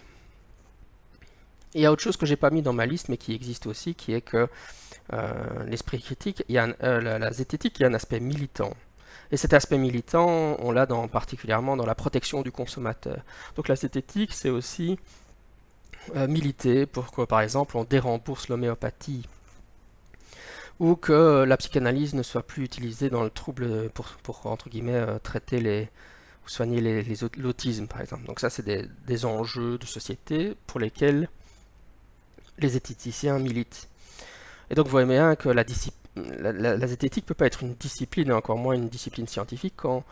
il 1.75 1.81
y 1.81 1.85
a 1.85 1.91
autre 1.91 2.01
chose 2.01 2.17
que 2.17 2.25
j'ai 2.25 2.37
pas 2.37 2.49
mis 2.49 2.61
dans 2.61 2.73
ma 2.73 2.85
liste, 2.85 3.09
mais 3.09 3.17
qui 3.17 3.35
existe 3.35 3.67
aussi, 3.67 3.93
qui 3.93 4.13
est 4.13 4.21
que 4.21 4.47
euh, 5.13 5.63
l'esprit 5.65 5.99
critique, 5.99 6.43
il 6.49 6.55
y 6.55 6.57
a 6.57 6.67
euh, 6.83 7.17
la, 7.19 7.31
zététique, 7.31 7.79
il 7.79 7.83
y 7.83 7.85
a 7.85 7.89
un 7.89 7.93
aspect 7.93 8.19
militant. 8.19 8.73
Et 9.31 9.37
cet 9.37 9.53
aspect 9.53 9.77
militant, 9.77 10.57
on 10.59 10.71
l'a 10.71 10.87
particulièrement 11.11 11.77
dans 11.77 11.85
la 11.85 11.95
protection 11.95 12.41
du 12.41 12.51
consommateur. 12.51 13.21
Donc 13.55 13.67
la 13.67 13.75
zététique, 13.75 14.33
c'est 14.33 14.49
aussi 14.49 14.99
euh, 16.15 16.27
militer 16.27 16.85
pour 16.85 17.11
que, 17.11 17.23
par 17.23 17.41
exemple, 17.41 17.77
on 17.77 17.83
dérembourse 17.83 18.49
l'homéopathie 18.49 19.27
ou 20.79 20.95
que 20.95 21.43
la 21.43 21.57
psychanalyse 21.57 22.13
ne 22.13 22.23
soit 22.23 22.43
plus 22.43 22.63
utilisée 22.63 23.09
dans 23.09 23.23
le 23.23 23.29
trouble 23.29 23.89
pour, 23.89 24.45
entre 24.45 24.69
guillemets, 24.69 25.05
traiter 25.21 25.59
les, 25.59 25.89
ou 26.45 26.49
soigner 26.49 27.03
l'autisme, 27.37 27.87
par 27.87 28.01
exemple. 28.01 28.25
Donc 28.25 28.39
ça, 28.39 28.49
c'est 28.49 28.63
des, 28.63 29.25
enjeux 29.25 29.77
de 29.77 29.85
société 29.85 30.55
pour 30.67 30.79
lesquels 30.79 31.29
les 32.57 32.69
zététiciens 32.69 33.39
militent. 33.39 33.89
Et 34.69 34.75
donc 34.75 34.85
vous 34.85 34.91
voyez 34.91 35.07
bien 35.07 35.35
que 35.35 35.49
la, 35.49 35.65
zététique 36.87 37.25
ne 37.25 37.27
peut 37.27 37.33
pas 37.33 37.47
être 37.47 37.63
une 37.63 37.73
discipline, 37.73 38.29
et 38.29 38.33
encore 38.33 38.57
moins 38.57 38.75
une 38.75 38.89
discipline 38.89 39.27
scientifique, 39.27 39.73
quand 39.77 40.03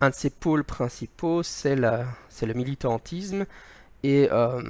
un 0.00 0.10
de 0.10 0.14
ses 0.14 0.30
pôles 0.30 0.64
principaux, 0.64 1.42
c'est 1.42 1.76
le 1.76 2.54
militantisme 2.54 3.46
et, 4.02 4.28
euh, 4.30 4.62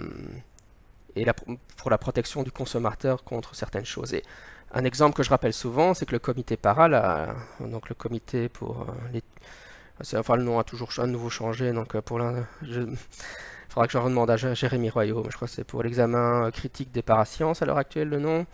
pour 1.76 1.90
la 1.90 1.99
protection 1.99 2.42
du 2.42 2.50
consommateur 2.50 3.25
contre 3.25 3.54
certaines 3.54 3.84
choses. 3.84 4.14
Et 4.14 4.23
un 4.75 4.85
exemple 4.85 5.16
que 5.16 5.23
je 5.23 5.31
rappelle 5.31 5.52
souvent, 5.52 5.95
c'est 5.95 6.07
que 6.07 6.12
le 6.12 6.19
comité 6.19 6.57
PARA, 6.57 7.35
donc 7.61 7.88
le 7.88 7.95
comité 7.95 8.49
pour 8.49 8.83
euh, 8.83 8.93
les... 9.12 9.23
Enfin, 10.16 10.37
le 10.37 10.43
nom 10.43 10.59
a 10.59 10.64
toujours 10.64 10.90
à 10.99 11.07
nouveau 11.07 11.31
changé, 11.31 11.73
donc 11.73 11.95
euh, 11.95 12.02
pour 12.02 12.19
l'un... 12.19 12.47
Il 12.62 12.97
faudra 13.69 13.87
que 13.87 13.93
je 13.93 13.99
redemande 13.99 14.31
à 14.31 14.37
Jérémy 14.37 14.90
Royaux, 14.90 15.25
je 15.28 15.35
crois 15.35 15.49
que 15.49 15.54
c'est 15.54 15.64
pour 15.64 15.83
l'examen 15.83 16.50
critique 16.52 16.93
des 16.93 17.02
parasciences 17.02 17.61
à 17.61 17.66
l'heure 17.66 17.78
actuelle 17.78 18.09
le 18.09 18.21
nom. 18.21 18.47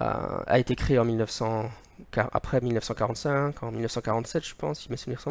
Euh, 0.00 0.42
a 0.46 0.58
été 0.58 0.74
créé 0.74 0.98
en 0.98 1.04
1900, 1.04 1.70
après 2.16 2.60
1945, 2.60 3.62
en 3.62 3.70
1947 3.70 4.44
je 4.44 4.54
pense, 4.54 4.80
si 4.80 4.90
mes 4.90 4.96
souvenirs 4.96 5.22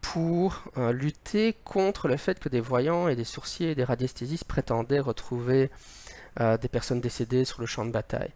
pour 0.00 0.64
euh, 0.76 0.92
lutter 0.92 1.54
contre 1.64 2.08
le 2.08 2.16
fait 2.16 2.38
que 2.38 2.48
des 2.48 2.60
voyants 2.60 3.08
et 3.08 3.16
des 3.16 3.24
sourciers 3.24 3.70
et 3.70 3.74
des 3.74 3.84
radiesthésistes 3.84 4.44
prétendaient 4.44 5.00
retrouver 5.00 5.70
euh, 6.40 6.58
des 6.58 6.68
personnes 6.68 7.00
décédées 7.00 7.44
sur 7.44 7.60
le 7.60 7.66
champ 7.66 7.86
de 7.86 7.90
bataille. 7.90 8.30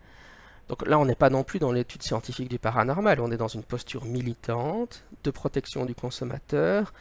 Donc 0.69 0.87
là, 0.87 0.99
on 0.99 1.07
n'est 1.07 1.15
pas 1.15 1.31
non 1.31 1.45
plus 1.45 1.59
dans 1.59 1.73
l'étude 1.73 2.03
scientifique 2.03 2.49
du 2.49 2.59
paranormal, 2.59 3.21
on 3.21 3.31
est 3.31 3.37
dans 3.37 3.49
une 3.49 3.63
posture 3.63 4.05
militante 4.05 5.05
de 5.25 5.31
protection 5.31 5.87
du 5.87 5.95
consommateur 5.95 6.93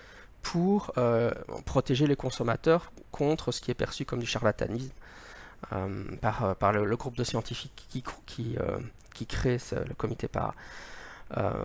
pour 0.41 0.93
protéger 1.65 2.07
les 2.07 2.15
consommateurs 2.15 2.91
contre 3.11 3.51
ce 3.51 3.59
qui 3.59 3.71
est 3.71 3.73
perçu 3.73 4.05
comme 4.05 4.19
du 4.19 4.25
charlatanisme 4.25 4.93
euh, 5.73 6.03
par, 6.21 6.43
euh, 6.63 6.85
le, 6.85 6.95
groupe 6.95 7.17
de 7.17 7.23
scientifiques 7.23 7.87
qui, 8.25 8.55
euh, 8.59 8.77
crée 9.27 9.57
le 9.71 9.93
comité 9.95 10.27
par. 10.27 10.53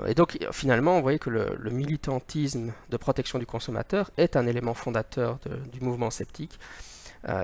et 0.07 0.15
donc 0.15 0.39
finalement, 0.53 0.97
on 0.97 1.03
voyez 1.03 1.19
que 1.19 1.29
le, 1.29 1.71
militantisme 1.71 2.73
de 2.89 2.97
protection 2.97 3.39
du 3.39 3.45
consommateur 3.45 4.11
est 4.17 4.37
un 4.37 4.47
élément 4.47 4.73
fondateur 4.73 5.39
du 5.71 5.81
mouvement 5.81 6.11
sceptique, 6.11 6.59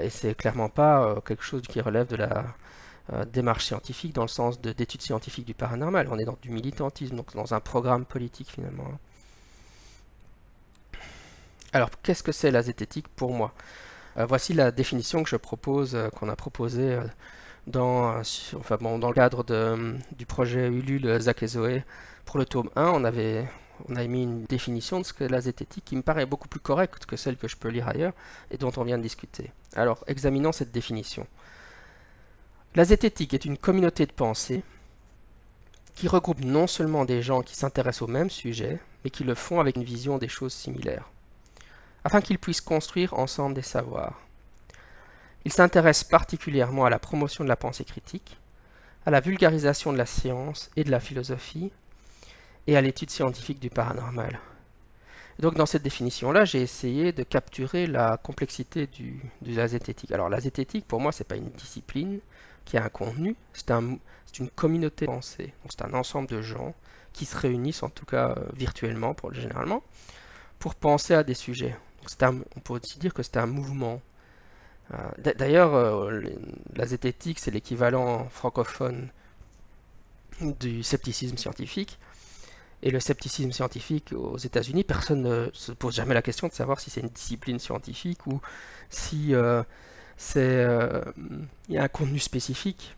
et 0.00 0.08
c'est 0.08 0.34
clairement 0.34 0.70
pas 0.70 1.16
quelque 1.26 1.44
chose 1.44 1.62
qui 1.62 1.82
relève 1.82 2.06
de 2.06 2.16
la 2.16 2.46
démarche 3.32 3.64
scientifique 3.64 4.14
dans 4.14 4.22
le 4.22 4.28
sens 4.28 4.60
d'études 4.60 5.02
scientifiques 5.02 5.46
du 5.46 5.54
paranormal. 5.54 6.08
On 6.10 6.18
est 6.18 6.24
dans 6.24 6.36
du 6.42 6.50
militantisme, 6.50 7.16
donc 7.16 7.34
dans 7.34 7.54
un 7.54 7.60
programme 7.60 8.04
politique 8.04 8.50
finalement. 8.50 8.84
Alors, 11.72 11.90
qu'est-ce 12.02 12.22
que 12.22 12.32
c'est 12.32 12.50
la 12.50 12.62
zététique 12.62 13.08
pour 13.08 13.32
moi? 13.32 13.52
Euh, 14.16 14.26
voici 14.26 14.54
la 14.54 14.70
définition 14.70 15.22
que 15.22 15.28
je 15.28 15.36
propose, 15.36 15.94
euh, 15.94 16.08
qu'on 16.08 16.28
a 16.28 16.36
proposée 16.36 16.94
euh, 16.94 17.02
dans, 17.66 18.20
enfin, 18.56 18.78
bon, 18.80 18.98
dans 18.98 19.08
le 19.08 19.14
cadre 19.14 19.44
de, 19.44 19.96
du 20.16 20.24
projet 20.24 20.68
Ulule 20.68 21.20
Zach 21.20 21.42
et 21.42 21.46
Zoé. 21.46 21.84
Pour 22.24 22.38
le 22.38 22.46
tome 22.46 22.70
1, 22.76 22.86
on 22.86 23.04
avait, 23.04 23.46
on 23.88 23.94
mis 23.94 24.22
une 24.22 24.44
définition 24.44 25.00
de 25.00 25.04
ce 25.04 25.12
qu'est 25.12 25.28
la 25.28 25.40
zététique 25.40 25.84
qui 25.84 25.96
me 25.96 26.02
paraît 26.02 26.26
beaucoup 26.26 26.48
plus 26.48 26.60
correcte 26.60 27.04
que 27.06 27.16
celle 27.16 27.36
que 27.36 27.48
je 27.48 27.56
peux 27.56 27.68
lire 27.68 27.88
ailleurs 27.88 28.12
et 28.50 28.56
dont 28.56 28.72
on 28.76 28.84
vient 28.84 28.98
de 28.98 29.02
discuter. 29.02 29.52
Alors, 29.76 30.04
examinons 30.06 30.52
cette 30.52 30.72
définition. 30.72 31.26
La 32.74 32.84
zététique 32.84 33.34
est 33.34 33.44
une 33.44 33.58
communauté 33.58 34.06
de 34.06 34.12
pensée 34.12 34.62
qui 35.94 36.08
regroupe 36.08 36.44
non 36.44 36.66
seulement 36.66 37.04
des 37.04 37.22
gens 37.22 37.42
qui 37.42 37.56
s'intéressent 37.56 38.02
au 38.02 38.06
même 38.06 38.30
sujet, 38.30 38.78
mais 39.02 39.10
qui 39.10 39.24
le 39.24 39.34
font 39.34 39.58
avec 39.58 39.76
une 39.76 39.84
vision 39.84 40.18
des 40.18 40.28
choses 40.28 40.52
similaires 40.52 41.10
afin 42.04 42.20
qu'ils 42.20 42.38
puissent 42.38 42.60
construire 42.60 43.14
ensemble 43.14 43.54
des 43.54 43.62
savoirs. 43.62 44.18
Il 45.44 45.52
s'intéresse 45.52 46.04
particulièrement 46.04 46.84
à 46.84 46.90
la 46.90 46.98
promotion 46.98 47.44
de 47.44 47.48
la 47.48 47.56
pensée 47.56 47.84
critique, 47.84 48.38
à 49.06 49.10
la 49.10 49.20
vulgarisation 49.20 49.92
de 49.92 49.98
la 49.98 50.06
science 50.06 50.70
et 50.76 50.84
de 50.84 50.90
la 50.90 51.00
philosophie, 51.00 51.70
et 52.66 52.76
à 52.76 52.80
l'étude 52.80 53.10
scientifique 53.10 53.60
du 53.60 53.70
paranormal. 53.70 54.38
donc 55.38 55.54
dans 55.54 55.66
cette 55.66 55.82
définition-là, 55.82 56.44
j'ai 56.44 56.62
essayé 56.62 57.12
de 57.12 57.22
capturer 57.22 57.86
la 57.86 58.16
complexité 58.16 58.86
du, 58.86 59.20
de 59.42 59.54
la 59.54 59.68
zététique. 59.68 60.12
Alors 60.12 60.28
la 60.28 60.40
zététique, 60.40 60.86
pour 60.86 61.00
moi, 61.00 61.12
c'est 61.12 61.24
pas 61.24 61.36
une 61.36 61.50
discipline 61.50 62.20
qui 62.68 62.76
a 62.76 62.84
un 62.84 62.88
contenu, 62.88 63.34
c'est 63.52 63.70
un, 63.70 63.98
une 64.38 64.50
communauté 64.50 65.06
de 65.06 65.10
pensée. 65.10 65.52
C'est 65.68 65.82
un 65.82 65.94
ensemble 65.94 66.28
de 66.28 66.42
gens 66.42 66.74
qui 67.12 67.24
se 67.24 67.36
réunissent, 67.36 67.82
en 67.82 67.88
tout 67.88 68.06
cas 68.06 68.34
euh, 68.36 68.44
virtuellement 68.54 69.14
pour, 69.14 69.32
généralement, 69.32 69.82
pour 70.58 70.74
penser 70.74 71.14
à 71.14 71.24
des 71.24 71.34
sujets 71.34 71.74
on 72.56 72.60
pourrait 72.60 72.80
aussi 72.82 72.98
dire 72.98 73.14
que 73.14 73.22
c'était 73.22 73.38
un 73.38 73.46
mouvement. 73.46 74.00
Euh, 74.92 75.32
d'ailleurs, 75.34 75.74
euh, 75.74 76.20
la 76.74 76.86
zététique, 76.86 77.38
c'est 77.38 77.50
l'équivalent 77.50 78.28
francophone 78.30 79.08
du 80.40 80.82
scepticisme 80.82 81.36
scientifique. 81.36 81.98
Et 82.82 82.90
le 82.90 83.00
scepticisme 83.00 83.50
scientifique 83.50 84.12
aux 84.12 84.38
États-Unis, 84.38 84.84
personne 84.84 85.22
ne 85.22 85.50
se 85.52 85.72
pose 85.72 85.96
jamais 85.96 86.14
la 86.14 86.22
question 86.22 86.46
de 86.46 86.52
savoir 86.52 86.78
si 86.78 86.90
c'est 86.90 87.00
une 87.00 87.08
discipline 87.08 87.58
scientifique 87.58 88.24
ou 88.26 88.40
si 88.88 89.34
euh, 90.36 91.02
c'est 91.06 91.46
il 91.68 91.74
y 91.74 91.78
a 91.78 91.82
un 91.82 91.88
contenu 91.88 92.18
spécifique 92.18 92.96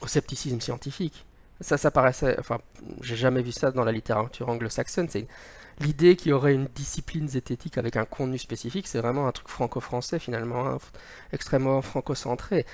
au 0.00 0.06
scepticisme 0.06 0.60
scientifique. 0.60 1.24
Ça, 1.60 1.78
ça 1.78 1.90
paraissait, 1.90 2.36
enfin, 2.38 2.58
j'ai 3.02 3.16
jamais 3.16 3.42
vu 3.42 3.52
ça 3.52 3.70
dans 3.70 3.84
la 3.84 3.92
littérature 3.92 4.48
anglo-saxonne. 4.48 5.08
C'est 5.08 5.28
l'idée 5.80 6.16
qu'il 6.16 6.30
y 6.30 6.32
aurait 6.32 6.54
une 6.54 6.66
discipline 6.74 7.28
zététique 7.28 7.78
avec 7.78 7.96
un 7.96 8.04
contenu 8.04 8.38
spécifique, 8.38 8.88
c'est 8.88 8.98
vraiment 8.98 9.28
un 9.28 9.32
truc 9.32 9.48
franco-français 9.48 10.18
finalement, 10.18 10.66
hein, 10.66 10.78
extrêmement 11.32 11.80
franco-centré. 11.82 12.66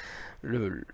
Le, 0.42 0.84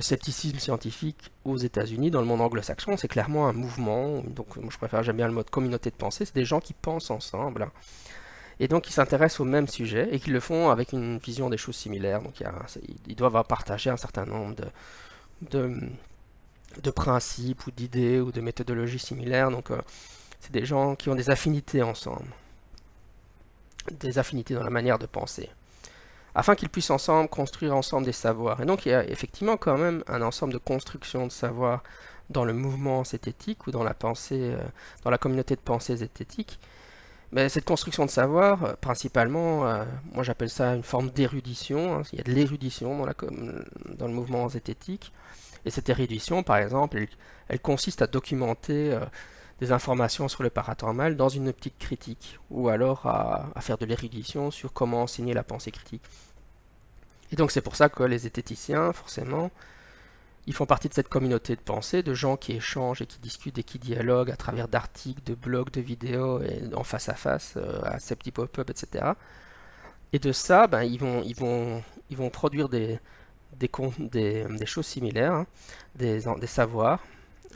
scepticisme 0.00 0.58
scientifique 0.58 1.30
aux 1.44 1.58
États-Unis, 1.58 2.10
dans 2.10 2.20
le 2.20 2.26
monde 2.26 2.40
anglo-saxon, 2.40 2.96
c'est 2.96 3.08
clairement 3.08 3.46
un 3.46 3.52
mouvement. 3.52 4.22
Donc, 4.22 4.56
moi, 4.56 4.70
je 4.70 4.78
préfère, 4.78 5.02
j'aime 5.02 5.18
bien 5.18 5.28
le 5.28 5.34
mode 5.34 5.50
communauté 5.50 5.90
de 5.90 5.96
pensée. 5.96 6.24
C'est 6.24 6.34
des 6.34 6.46
gens 6.46 6.60
qui 6.60 6.72
pensent 6.72 7.10
ensemble 7.10 7.62
hein, 7.64 7.72
et 8.58 8.68
donc 8.68 8.84
qui 8.84 8.92
s'intéressent 8.92 9.40
au 9.40 9.44
même 9.44 9.68
sujet 9.68 10.08
et 10.12 10.18
qui 10.18 10.30
le 10.30 10.40
font 10.40 10.70
avec 10.70 10.92
une 10.92 11.18
vision 11.18 11.50
des 11.50 11.58
choses 11.58 11.76
similaires. 11.76 12.22
Donc, 12.22 12.42
ils 13.06 13.16
doivent 13.16 13.44
partager 13.44 13.90
un 13.90 13.96
certain 13.96 14.24
nombre 14.24 14.56
de, 15.42 15.70
de, 16.82 16.90
principes 16.90 17.66
ou 17.66 17.70
d'idées 17.70 18.20
ou 18.20 18.32
de 18.32 18.40
méthodologies 18.40 18.98
similaires. 18.98 19.50
Donc, 19.50 19.70
euh, 19.70 19.80
c'est 20.40 20.52
des 20.52 20.64
gens 20.64 20.94
qui 20.96 21.10
ont 21.10 21.14
des 21.14 21.28
affinités 21.28 21.82
ensemble. 21.82 22.28
Des 23.92 24.18
affinités 24.18 24.54
dans 24.54 24.64
la 24.64 24.70
manière 24.70 24.98
de 24.98 25.06
penser. 25.06 25.50
afin 26.34 26.54
qu'ils 26.54 26.68
puissent 26.68 26.90
ensemble 26.90 27.28
construire 27.28 27.74
ensemble 27.74 28.06
des 28.06 28.12
savoirs. 28.12 28.60
Et 28.60 28.66
donc 28.66 28.84
il 28.84 28.90
y 28.90 28.94
a 28.94 29.08
effectivement 29.08 29.56
quand 29.56 29.78
même 29.78 30.02
un 30.06 30.20
ensemble 30.22 30.52
de 30.52 30.58
constructions 30.58 31.26
de 31.26 31.32
savoirs 31.32 31.82
dans 32.30 32.44
le 32.44 32.52
mouvement 32.52 33.04
zététique 33.04 33.66
ou 33.66 33.70
dans 33.70 33.84
la 33.84 33.94
pensée, 33.94 34.52
euh, 34.52 34.58
dans 35.04 35.10
la 35.10 35.18
communauté 35.18 35.54
de 35.56 35.60
pensée 35.60 35.96
zététique. 35.96 36.58
Mais 37.32 37.48
cette 37.48 37.64
construction 37.64 38.06
de 38.06 38.10
savoir, 38.10 38.64
euh, 38.64 38.74
principalement, 38.80 39.66
euh, 39.66 39.84
moi 40.12 40.22
j'appelle 40.22 40.50
ça 40.50 40.74
une 40.74 40.82
forme 40.82 41.10
d'érudition. 41.10 41.98
Hein. 41.98 42.02
Il 42.12 42.18
y 42.18 42.20
a 42.20 42.24
de 42.24 42.32
l'érudition 42.32 43.04
dans, 43.04 43.12
dans, 43.98 44.06
le 44.06 44.12
mouvement 44.12 44.48
zététique. 44.48 45.12
Et 45.64 45.70
cette 45.70 45.88
érudition, 45.88 46.42
par 46.42 46.58
exemple, 46.58 47.04
elle, 47.48 47.60
consiste 47.60 48.00
à 48.00 48.06
documenter 48.06 48.96
des 49.60 49.72
informations 49.72 50.28
sur 50.28 50.42
le 50.42 50.50
paranormal 50.50 51.16
dans 51.16 51.28
une 51.28 51.48
optique 51.48 51.78
critique, 51.78 52.38
ou 52.50 52.68
alors 52.68 53.06
à, 53.06 53.50
faire 53.60 53.78
de 53.78 53.86
l'érudition 53.86 54.50
sur 54.50 54.72
comment 54.72 55.02
enseigner 55.02 55.34
la 55.34 55.42
pensée 55.42 55.70
critique. 55.70 56.02
Et 57.32 57.36
donc 57.36 57.50
c'est 57.50 57.62
pour 57.62 57.76
ça 57.76 57.88
que 57.88 58.02
les 58.02 58.18
zététiciens, 58.18 58.92
forcément, 58.92 59.50
ils 60.46 60.54
font 60.54 60.66
partie 60.66 60.88
de 60.88 60.94
cette 60.94 61.08
communauté 61.08 61.56
de 61.56 61.60
pensée, 61.60 62.02
de 62.02 62.14
gens 62.14 62.36
qui 62.36 62.52
échangent 62.52 63.02
et 63.02 63.06
qui 63.06 63.18
discutent 63.18 63.58
et 63.58 63.64
qui 63.64 63.78
dialoguent 63.78 64.30
à 64.30 64.36
travers 64.36 64.68
d'articles, 64.68 65.22
de 65.24 65.34
blogs, 65.34 65.70
de 65.70 65.80
vidéos, 65.80 66.40
et 66.40 66.62
en 66.74 66.84
face 66.84 67.08
à 67.08 67.14
face, 67.14 67.54
euh, 67.56 67.80
à 67.82 67.98
ces 67.98 68.14
petits 68.14 68.30
pop-up, 68.30 68.70
etc. 68.70 69.12
Et 70.12 70.18
de 70.18 70.32
ça, 70.32 70.68
ben, 70.68 70.84
ils, 70.84 71.00
vont, 71.00 71.22
ils, 71.24 71.34
vont, 71.34 71.82
ils 72.10 72.16
vont 72.16 72.30
produire 72.30 72.68
des, 72.68 73.00
des, 73.58 74.66
choses 74.66 74.86
similaires, 74.86 75.32
hein, 75.32 75.46
des, 75.96 76.20
des 76.40 76.46
savoirs, 76.46 77.00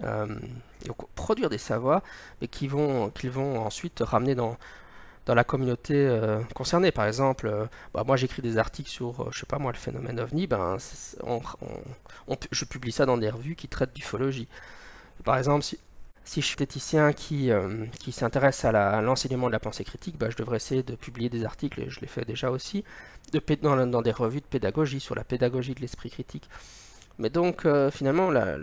euh, 0.03 0.27
produire 1.15 1.49
des 1.49 1.59
savoirs, 1.59 2.03
mais 2.41 2.49
qui 2.49 2.67
vont, 2.67 3.11
qu'ils 3.11 3.31
vont 3.31 3.61
ensuite 3.61 4.01
ramener 4.01 4.35
dans, 4.35 4.57
dans 5.27 5.35
la 5.35 5.45
communauté 5.45 5.95
euh, 5.95 6.41
concernée. 6.55 6.91
Par 6.91 7.07
exemple, 7.07 7.47
euh, 7.47 7.67
bah, 7.95 8.05
moi 8.07 8.17
j'écris 8.17 8.43
des 8.43 8.59
articles 8.59 8.91
sur, 8.91 9.21
euh, 9.21 9.29
je 9.33 9.41
sais 9.41 9.47
pas 9.47 9.59
moi, 9.59 9.73
le 9.73 9.79
phénomène 9.79 10.19
ovni, 10.21 10.47
ben, 10.47 10.77
je 12.51 12.65
publie 12.65 12.93
ça 12.93 13.07
dans 13.07 13.19
des 13.19 13.31
revues 13.31 13.57
qui 13.57 13.69
traitent 13.69 13.95
d'ufologie. 13.95 14.49
Par 15.25 15.37
exemple, 15.37 15.65
si, 15.65 15.79
je 16.25 16.41
suis 16.41 16.53
esthéticien 16.53 17.13
qui, 17.13 17.51
qui 17.99 18.13
s'intéresse 18.13 18.65
à 18.65 19.01
l'enseignement 19.01 19.49
de 19.49 19.53
la 19.53 19.61
pensée 19.61 19.85
critique, 19.85 20.17
ben, 20.17 20.31
je 20.31 20.37
devrais 20.37 20.57
essayer 20.57 20.83
de 20.83 20.95
publier 20.95 21.29
des 21.29 21.45
articles, 21.45 21.81
et 21.81 21.91
je 21.91 22.01
l'ai 22.01 22.07
fait 22.07 22.25
déjà 22.25 22.51
aussi, 22.51 22.85
de, 23.33 23.41
dans 23.85 24.03
des 24.03 24.13
revues 24.13 24.41
de 24.41 24.47
pédagogie, 24.47 25.01
sur 25.01 25.15
la 25.15 25.25
pédagogie 25.25 25.75
de 25.75 25.81
l'esprit 25.81 26.11
critique. 26.11 26.49
Mais 27.21 27.29
donc, 27.29 27.67
euh, 27.67 27.91
finalement, 27.91 28.31
la, 28.31 28.57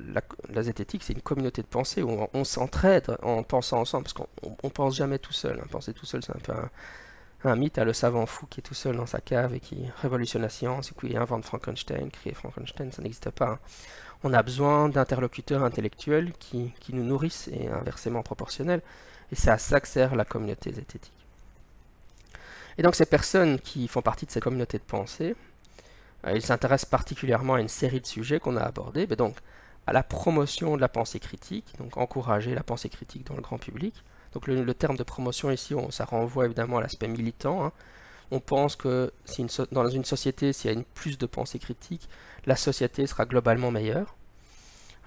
zététique, 0.63 1.03
c'est 1.03 1.13
une 1.13 1.21
communauté 1.21 1.61
de 1.61 1.67
pensée 1.67 2.01
où 2.01 2.27
on, 2.33 2.43
s'entraide 2.43 3.15
en 3.21 3.43
pensant 3.43 3.79
ensemble, 3.79 4.05
parce 4.05 4.13
qu'on 4.13 4.27
ne 4.63 4.69
pense 4.69 4.95
jamais 4.95 5.19
tout 5.19 5.31
seul. 5.31 5.59
Hein. 5.59 5.67
Penser 5.69 5.93
tout 5.93 6.07
seul, 6.07 6.23
c'est 6.23 6.35
un 6.35 6.39
peu 6.39 6.53
un, 7.43 7.55
mythe, 7.55 7.77
à 7.77 7.85
le 7.85 7.93
savant 7.93 8.25
fou 8.25 8.47
qui 8.47 8.61
est 8.61 8.63
tout 8.63 8.73
seul 8.73 8.95
dans 8.95 9.05
sa 9.05 9.21
cave 9.21 9.53
et 9.53 9.59
qui 9.59 9.85
révolutionne 10.01 10.41
la 10.41 10.49
science, 10.49 10.91
et 10.91 10.95
qui 10.95 11.15
invente 11.15 11.45
Frankenstein, 11.45 12.09
crée 12.09 12.33
Frankenstein, 12.33 12.91
ça 12.91 13.03
n'existe 13.03 13.29
pas. 13.29 13.51
Hein. 13.51 13.59
On 14.23 14.33
a 14.33 14.41
besoin 14.41 14.89
d'interlocuteurs 14.89 15.63
intellectuels 15.63 16.33
qui, 16.39 16.73
qui, 16.79 16.95
nous 16.95 17.03
nourrissent, 17.03 17.49
et 17.49 17.67
inversement 17.67 18.23
proportionnels, 18.23 18.81
et 19.31 19.35
c'est 19.35 19.51
à 19.51 19.59
ça 19.59 19.79
que 19.79 19.87
sert 19.87 20.15
la 20.15 20.25
communauté 20.25 20.73
zététique. 20.73 21.13
Et 22.79 22.81
donc 22.81 22.95
ces 22.95 23.05
personnes 23.05 23.59
qui 23.59 23.87
font 23.87 24.01
partie 24.01 24.25
de 24.25 24.31
cette 24.31 24.43
communauté 24.43 24.79
de 24.79 24.83
pensée, 24.83 25.35
il 26.33 26.41
s'intéresse 26.41 26.85
particulièrement 26.85 27.55
à 27.55 27.61
une 27.61 27.67
série 27.67 28.01
de 28.01 28.05
sujets 28.05 28.39
qu'on 28.39 28.57
a 28.57 28.61
abordés, 28.61 29.07
mais 29.09 29.15
donc 29.15 29.35
à 29.85 29.93
la 29.93 30.03
promotion 30.03 30.75
de 30.75 30.81
la 30.81 30.89
pensée 30.89 31.19
critique, 31.19 31.73
donc 31.79 31.97
encourager 31.97 32.53
la 32.53 32.63
pensée 32.63 32.89
critique 32.89 33.25
dans 33.25 33.35
le 33.35 33.41
grand 33.41 33.57
public. 33.57 34.03
Donc 34.33 34.47
le, 34.47 34.73
terme 34.73 34.97
de 34.97 35.03
promotion 35.03 35.49
ici, 35.49 35.73
ça 35.89 36.05
renvoie 36.05 36.45
évidemment 36.45 36.77
à 36.77 36.81
l'aspect 36.81 37.07
militant. 37.07 37.65
Hein. 37.65 37.71
On 38.29 38.41
pense 38.41 38.75
que 38.75 39.13
si 39.23 39.45
dans 39.71 39.87
une 39.87 40.03
société, 40.03 40.51
s'il 40.51 40.69
y 40.69 40.73
a 40.73 40.77
une 40.77 40.83
plus 40.83 41.17
de 41.17 41.25
pensée 41.25 41.59
critique, 41.59 42.09
la 42.45 42.57
société 42.57 43.07
sera 43.07 43.25
globalement 43.25 43.71
meilleure. 43.71 44.15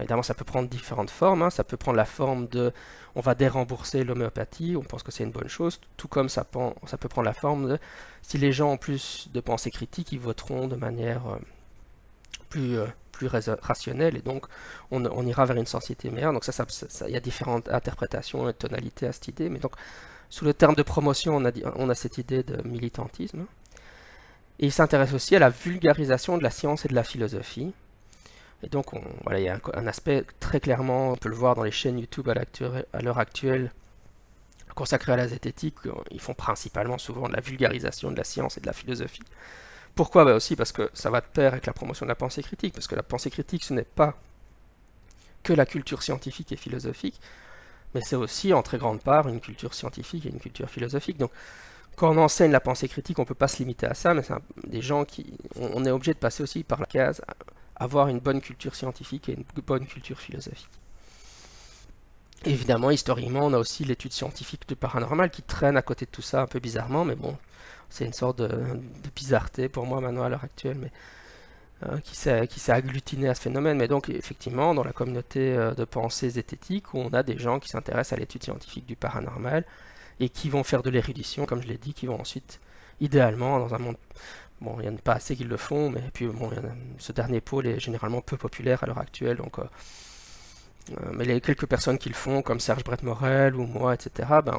Évidemment, 0.00 0.22
ça 0.22 0.34
peut 0.34 0.44
prendre 0.44 0.68
différentes 0.68 1.10
formes. 1.10 1.42
Hein. 1.42 1.50
Ça 1.50 1.64
peut 1.64 1.76
prendre 1.76 1.96
la 1.96 2.04
forme 2.04 2.48
de 2.48 2.72
on 3.14 3.20
va 3.20 3.34
dérembourser 3.34 4.04
l'homéopathie, 4.04 4.76
on 4.76 4.82
pense 4.82 5.02
que 5.02 5.10
c'est 5.10 5.24
une 5.24 5.32
bonne 5.32 5.48
chose, 5.48 5.80
tout 5.96 6.08
comme 6.08 6.28
ça, 6.28 6.44
peut 6.44 7.08
prendre 7.08 7.26
la 7.26 7.32
forme 7.32 7.70
de 7.70 7.78
si 8.22 8.38
les 8.38 8.52
gens 8.52 8.72
ont 8.72 8.76
plus 8.76 9.28
de 9.32 9.40
pensée 9.40 9.70
critique, 9.70 10.12
ils 10.12 10.20
voteront 10.20 10.68
de 10.68 10.76
manière 10.76 11.22
euh, 11.26 11.38
plus, 12.48 12.78
euh, 12.78 12.86
rationnelle 13.62 14.16
et 14.16 14.22
donc 14.22 14.46
on, 14.90 15.26
ira 15.26 15.44
vers 15.44 15.56
une 15.56 15.66
société 15.66 16.10
meilleure. 16.10 16.32
Donc 16.32 16.44
ça, 16.44 16.64
il 17.06 17.12
y 17.12 17.16
a 17.16 17.20
différentes 17.20 17.68
interprétations 17.68 18.48
et 18.48 18.54
tonalités 18.54 19.06
à 19.06 19.12
cette 19.12 19.28
idée, 19.28 19.48
mais 19.48 19.58
donc 19.58 19.72
sous 20.30 20.44
le 20.44 20.54
terme 20.54 20.74
de 20.74 20.82
promotion, 20.82 21.36
on 21.36 21.44
a, 21.44 21.50
on 21.76 21.90
a 21.90 21.94
cette 21.94 22.18
idée 22.18 22.42
de 22.42 22.66
militantisme. 22.66 23.46
Et 24.60 24.66
il 24.66 24.72
s'intéresse 24.72 25.12
aussi 25.12 25.34
à 25.34 25.38
la 25.38 25.50
vulgarisation 25.50 26.38
de 26.38 26.42
la 26.42 26.50
science 26.50 26.84
et 26.84 26.88
de 26.88 26.94
la 26.94 27.02
philosophie. 27.02 27.72
Et 28.62 28.68
donc, 28.68 28.92
on, 28.92 29.03
voilà, 29.25 29.40
il 29.40 29.44
y 29.44 29.49
a 29.49 29.59
un, 29.75 29.87
aspect 29.87 30.25
très 30.38 30.61
clairement, 30.61 31.12
on 31.12 31.16
peut 31.16 31.29
le 31.29 31.35
voir 31.35 31.55
dans 31.55 31.62
les 31.62 31.70
chaînes 31.70 31.99
YouTube 31.99 32.29
à 32.29 33.03
l'heure 33.03 33.18
actuelle, 33.18 33.73
consacrées 34.75 35.12
à 35.12 35.16
la 35.16 35.29
zététique, 35.29 35.77
ils 36.11 36.20
font 36.20 36.35
principalement 36.35 36.99
souvent 36.99 37.29
de 37.29 37.35
la 37.35 37.40
vulgarisation 37.40 38.11
de 38.11 38.16
la 38.16 38.25
science 38.25 38.59
et 38.59 38.61
de 38.61 38.66
la 38.66 38.73
philosophie. 38.73 39.23
Pourquoi? 39.94 40.25
Bah 40.25 40.35
Aussi 40.35 40.57
parce 40.57 40.73
que 40.73 40.90
ça 40.94 41.11
va 41.11 41.20
de 41.20 41.27
pair 41.27 41.53
avec 41.53 41.66
la 41.66 41.73
promotion 41.73 42.07
de 42.07 42.09
la 42.11 42.14
pensée 42.14 42.42
critique, 42.42 42.75
parce 42.75 42.87
que 42.87 42.94
la 42.94 43.03
pensée 43.03 43.31
critique, 43.31 43.64
ce 43.64 43.75
n'est 43.75 43.83
pas 43.83 44.14
que 45.42 45.53
la 45.53 45.66
culture 45.66 46.03
scientifique 46.03 46.53
et 46.53 46.57
philosophique, 46.57 47.20
mais 47.94 48.01
c'est 48.03 48.16
aussi 48.16 48.53
en 48.53 48.62
très 48.62 48.79
grande 48.79 49.01
part 49.01 49.29
une 49.29 49.40
culture 49.40 49.75
scientifique 49.75 50.27
et 50.27 50.29
une 50.29 50.38
culture 50.38 50.68
philosophique. 50.68 51.18
Donc, 51.18 51.31
quand 51.96 52.11
on 52.11 52.18
enseigne 52.18 52.53
la 52.53 52.61
pensée 52.61 52.88
critique, 52.88 53.18
on 53.18 53.23
ne 53.23 53.27
peut 53.27 53.35
pas 53.35 53.49
se 53.49 53.59
limiter 53.59 53.87
à 53.87 53.94
ça, 53.94 54.14
mais 54.14 54.23
c'est 54.23 54.35
des 54.66 54.81
gens 54.81 55.05
qui. 55.05 55.35
On, 55.57 55.85
est 55.85 55.90
obligé 55.90 56.14
de 56.14 56.18
passer 56.18 56.42
aussi 56.42 56.62
par 56.62 56.81
la 56.81 56.87
case 56.87 57.20
avoir 57.80 58.08
une 58.08 58.20
bonne 58.20 58.40
culture 58.40 58.74
scientifique 58.76 59.28
et 59.28 59.32
une 59.32 59.44
bonne 59.66 59.86
culture 59.86 60.20
philosophique. 60.20 60.68
évidemment, 62.44 62.90
historiquement, 62.90 63.46
on 63.46 63.52
a 63.54 63.58
aussi 63.58 63.84
l'étude 63.84 64.12
scientifique 64.12 64.68
du 64.68 64.76
paranormal 64.76 65.30
qui 65.30 65.42
traîne 65.42 65.76
à 65.76 65.82
côté 65.82 66.04
de 66.04 66.10
tout 66.10 66.22
ça 66.22 66.42
un 66.42 66.46
peu 66.46 66.60
bizarrement, 66.60 67.04
mais 67.04 67.16
bon, 67.16 67.36
c'est 67.88 68.04
une 68.04 68.12
sorte 68.12 68.38
de, 68.38 68.50
bizarreté 69.16 69.68
pour 69.68 69.86
moi 69.86 70.00
maintenant 70.00 70.22
à 70.22 70.28
l'heure 70.28 70.44
actuelle, 70.44 70.78
mais 70.78 70.92
euh, 71.88 71.98
qui 72.00 72.14
s'est 72.14 72.72
agglutiné 72.72 73.28
à 73.28 73.34
ce 73.34 73.40
phénomène. 73.40 73.78
Mais 73.78 73.88
donc, 73.88 74.10
effectivement, 74.10 74.74
dans 74.74 74.84
la 74.84 74.92
communauté 74.92 75.54
euh, 75.56 75.74
de 75.74 75.84
pensée 75.84 76.28
zététique, 76.28 76.94
on 76.94 77.08
a 77.14 77.22
des 77.22 77.38
gens 77.38 77.58
qui 77.58 77.70
s'intéressent 77.70 78.18
à 78.18 78.20
l'étude 78.20 78.44
scientifique 78.44 78.86
du 78.86 78.96
paranormal 78.96 79.64
et 80.20 80.28
qui 80.28 80.50
vont 80.50 80.64
faire 80.64 80.82
de 80.82 80.90
l'érudition, 80.90 81.46
comme 81.46 81.62
je 81.62 81.68
l'ai 81.68 81.78
dit, 81.78 81.94
qui 81.94 82.06
vont 82.06 82.20
ensuite, 82.20 82.60
idéalement, 83.00 83.58
dans 83.58 83.74
un 83.74 83.78
monde 83.78 83.96
Bon, 84.61 84.77
il 84.79 84.83
n'y 84.83 84.88
en 84.88 84.94
a 84.94 84.99
pas 84.99 85.14
assez 85.14 85.37
qui 85.37 85.44
le 85.44 85.57
font, 85.57 85.88
mais 85.88 86.03
puis 86.12 86.27
bon, 86.27 86.51
ce 86.99 87.12
dernier 87.12 87.40
pôle 87.40 87.66
est 87.66 87.81
généralement 87.81 88.20
peu 88.20 88.37
populaire 88.37 88.83
à 88.83 88.87
l'heure 88.87 88.99
actuelle, 88.99 89.38
donc 89.38 89.59
euh, 89.59 89.64
euh, 90.90 91.12
mais 91.12 91.25
les 91.25 91.40
quelques 91.40 91.66
personnes 91.66 91.99
qui 91.99 92.11
le 92.11 92.14
font, 92.14 92.42
comme 92.42 92.61
Serge 92.61 92.85
Brett 92.85 93.03
Morel 93.03 93.55
ou 93.57 93.66
moi, 93.66 93.94
etc., 93.94 94.29
ben 94.44 94.57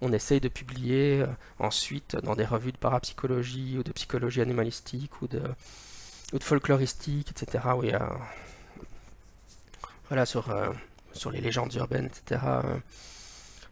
on, 0.00 0.12
essaye 0.12 0.40
de 0.40 0.48
publier 0.48 1.20
euh, 1.22 1.26
ensuite 1.60 2.16
dans 2.16 2.34
des 2.34 2.44
revues 2.44 2.72
de 2.72 2.76
parapsychologie 2.78 3.78
ou 3.78 3.84
de 3.84 3.92
psychologie 3.92 4.40
animalistique 4.40 5.22
ou 5.22 5.28
de, 5.28 5.42
ou 6.32 6.38
de 6.38 6.44
folkloristique, 6.44 7.30
etc., 7.30 7.64
où 7.76 7.84
il 7.84 7.90
y 7.90 7.94
a, 7.94 8.16
voilà, 10.08 10.26
sur, 10.26 10.54
sur 11.12 11.30
les 11.30 11.40
légendes 11.40 11.72
urbaines, 11.74 12.06
etc. 12.06 12.40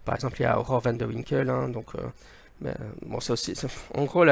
Par 0.05 0.15
exemple, 0.15 0.41
il 0.41 0.43
y 0.43 0.47
a 0.47 0.59
Aurore 0.59 0.81
van 0.81 0.93
de 0.93 1.05
Winkel, 1.05 1.49
hein, 1.51 1.69
donc 1.69 1.95
aussi, 3.31 3.55
en 3.95 4.05
gros, 4.05 4.25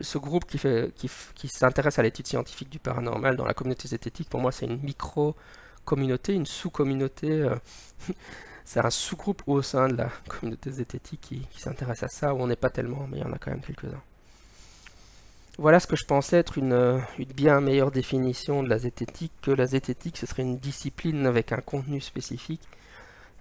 ce 0.00 0.18
groupe 0.18 0.44
qui, 0.46 1.48
s'intéresse 1.48 1.98
à 1.98 2.02
l'étude 2.02 2.26
scientifique 2.26 2.70
du 2.70 2.78
paranormal 2.78 3.36
dans 3.36 3.44
la 3.44 3.54
communauté 3.54 3.88
zététique, 3.88 4.28
pour 4.28 4.40
moi, 4.40 4.52
c'est 4.52 4.66
une 4.66 4.80
micro-communauté, 4.80 6.34
une 6.34 6.46
sous-communauté. 6.46 7.30
Euh, 7.30 7.56
c'est 8.64 8.84
un 8.84 8.90
sous-groupe 8.90 9.42
au 9.46 9.62
sein 9.62 9.88
de 9.88 9.96
la 9.96 10.10
communauté 10.28 10.70
zététique 10.70 11.20
qui, 11.20 11.60
s'intéresse 11.60 12.02
à 12.02 12.08
ça, 12.08 12.34
où 12.34 12.38
on 12.40 12.46
n'est 12.46 12.56
pas 12.56 12.70
tellement, 12.70 13.06
mais 13.10 13.18
il 13.18 13.22
y 13.22 13.26
en 13.26 13.32
a 13.32 13.38
quand 13.38 13.50
même 13.50 13.62
quelques-uns. 13.62 14.02
Voilà 15.58 15.80
ce 15.80 15.88
que 15.88 15.96
je 15.96 16.04
pensais 16.04 16.36
être 16.36 16.56
une, 16.56 17.02
une, 17.18 17.32
bien 17.32 17.60
meilleure 17.60 17.90
définition 17.90 18.62
de 18.62 18.68
la 18.68 18.78
zététique, 18.78 19.32
que 19.42 19.50
la 19.50 19.66
zététique, 19.66 20.16
ce 20.16 20.26
serait 20.26 20.42
une 20.42 20.58
discipline 20.58 21.26
avec 21.26 21.50
un 21.50 21.60
contenu 21.60 22.00
spécifique 22.00 22.62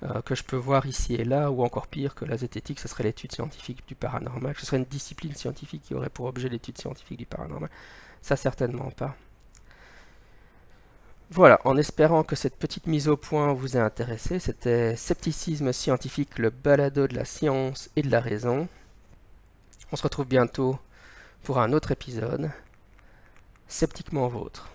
euh, 0.04 0.22
que 0.22 0.36
je 0.36 0.44
peux 0.44 0.56
voir 0.56 0.86
ici 0.86 1.16
et 1.16 1.24
là, 1.24 1.50
ou 1.50 1.64
encore 1.64 1.88
pire 1.88 2.14
que 2.14 2.26
la 2.26 2.38
zététique, 2.38 2.80
ce 2.80 2.88
serait 2.88 3.04
l'étude 3.04 3.32
scientifique 3.32 3.84
du 3.88 3.96
paranormal. 3.96 4.56
Ce 4.58 4.66
serait 4.66 4.78
une 4.78 4.86
discipline 4.86 5.34
scientifique 5.34 5.84
qui 5.84 5.96
aurait 5.96 6.10
pour 6.10 6.28
objet 6.28 6.50
l'étude 6.50 6.78
scientifique 6.78 7.18
du 7.18 7.26
paranormal. 7.26 7.70
Ça, 8.22 8.36
certainement 8.36 8.92
pas. 8.92 9.16
Voilà, 11.30 11.60
en 11.66 11.78
espérant 11.78 12.24
que 12.24 12.36
cette 12.36 12.58
petite 12.58 12.88
mise 12.88 13.10
au 13.10 13.18
point 13.18 13.52
vous 13.54 13.76
ait 13.76 13.82
intéressé, 13.82 14.40
c'était 14.40 14.96
Scepticisme 14.96 15.74
scientifique, 15.74 16.38
le 16.40 16.52
balado 16.52 17.08
de 17.08 17.16
la 17.16 17.26
science 17.26 17.90
et 17.96 18.02
de 18.02 18.12
la 18.12 18.22
raison. 18.22 18.68
On 19.92 19.96
se 19.96 20.04
retrouve 20.04 20.28
bientôt 20.28 20.80
pour 21.44 21.60
un 21.60 21.74
autre 21.74 21.92
épisode. 21.92 22.52
Sceptiquement 23.68 24.28
vôtre. 24.28 24.70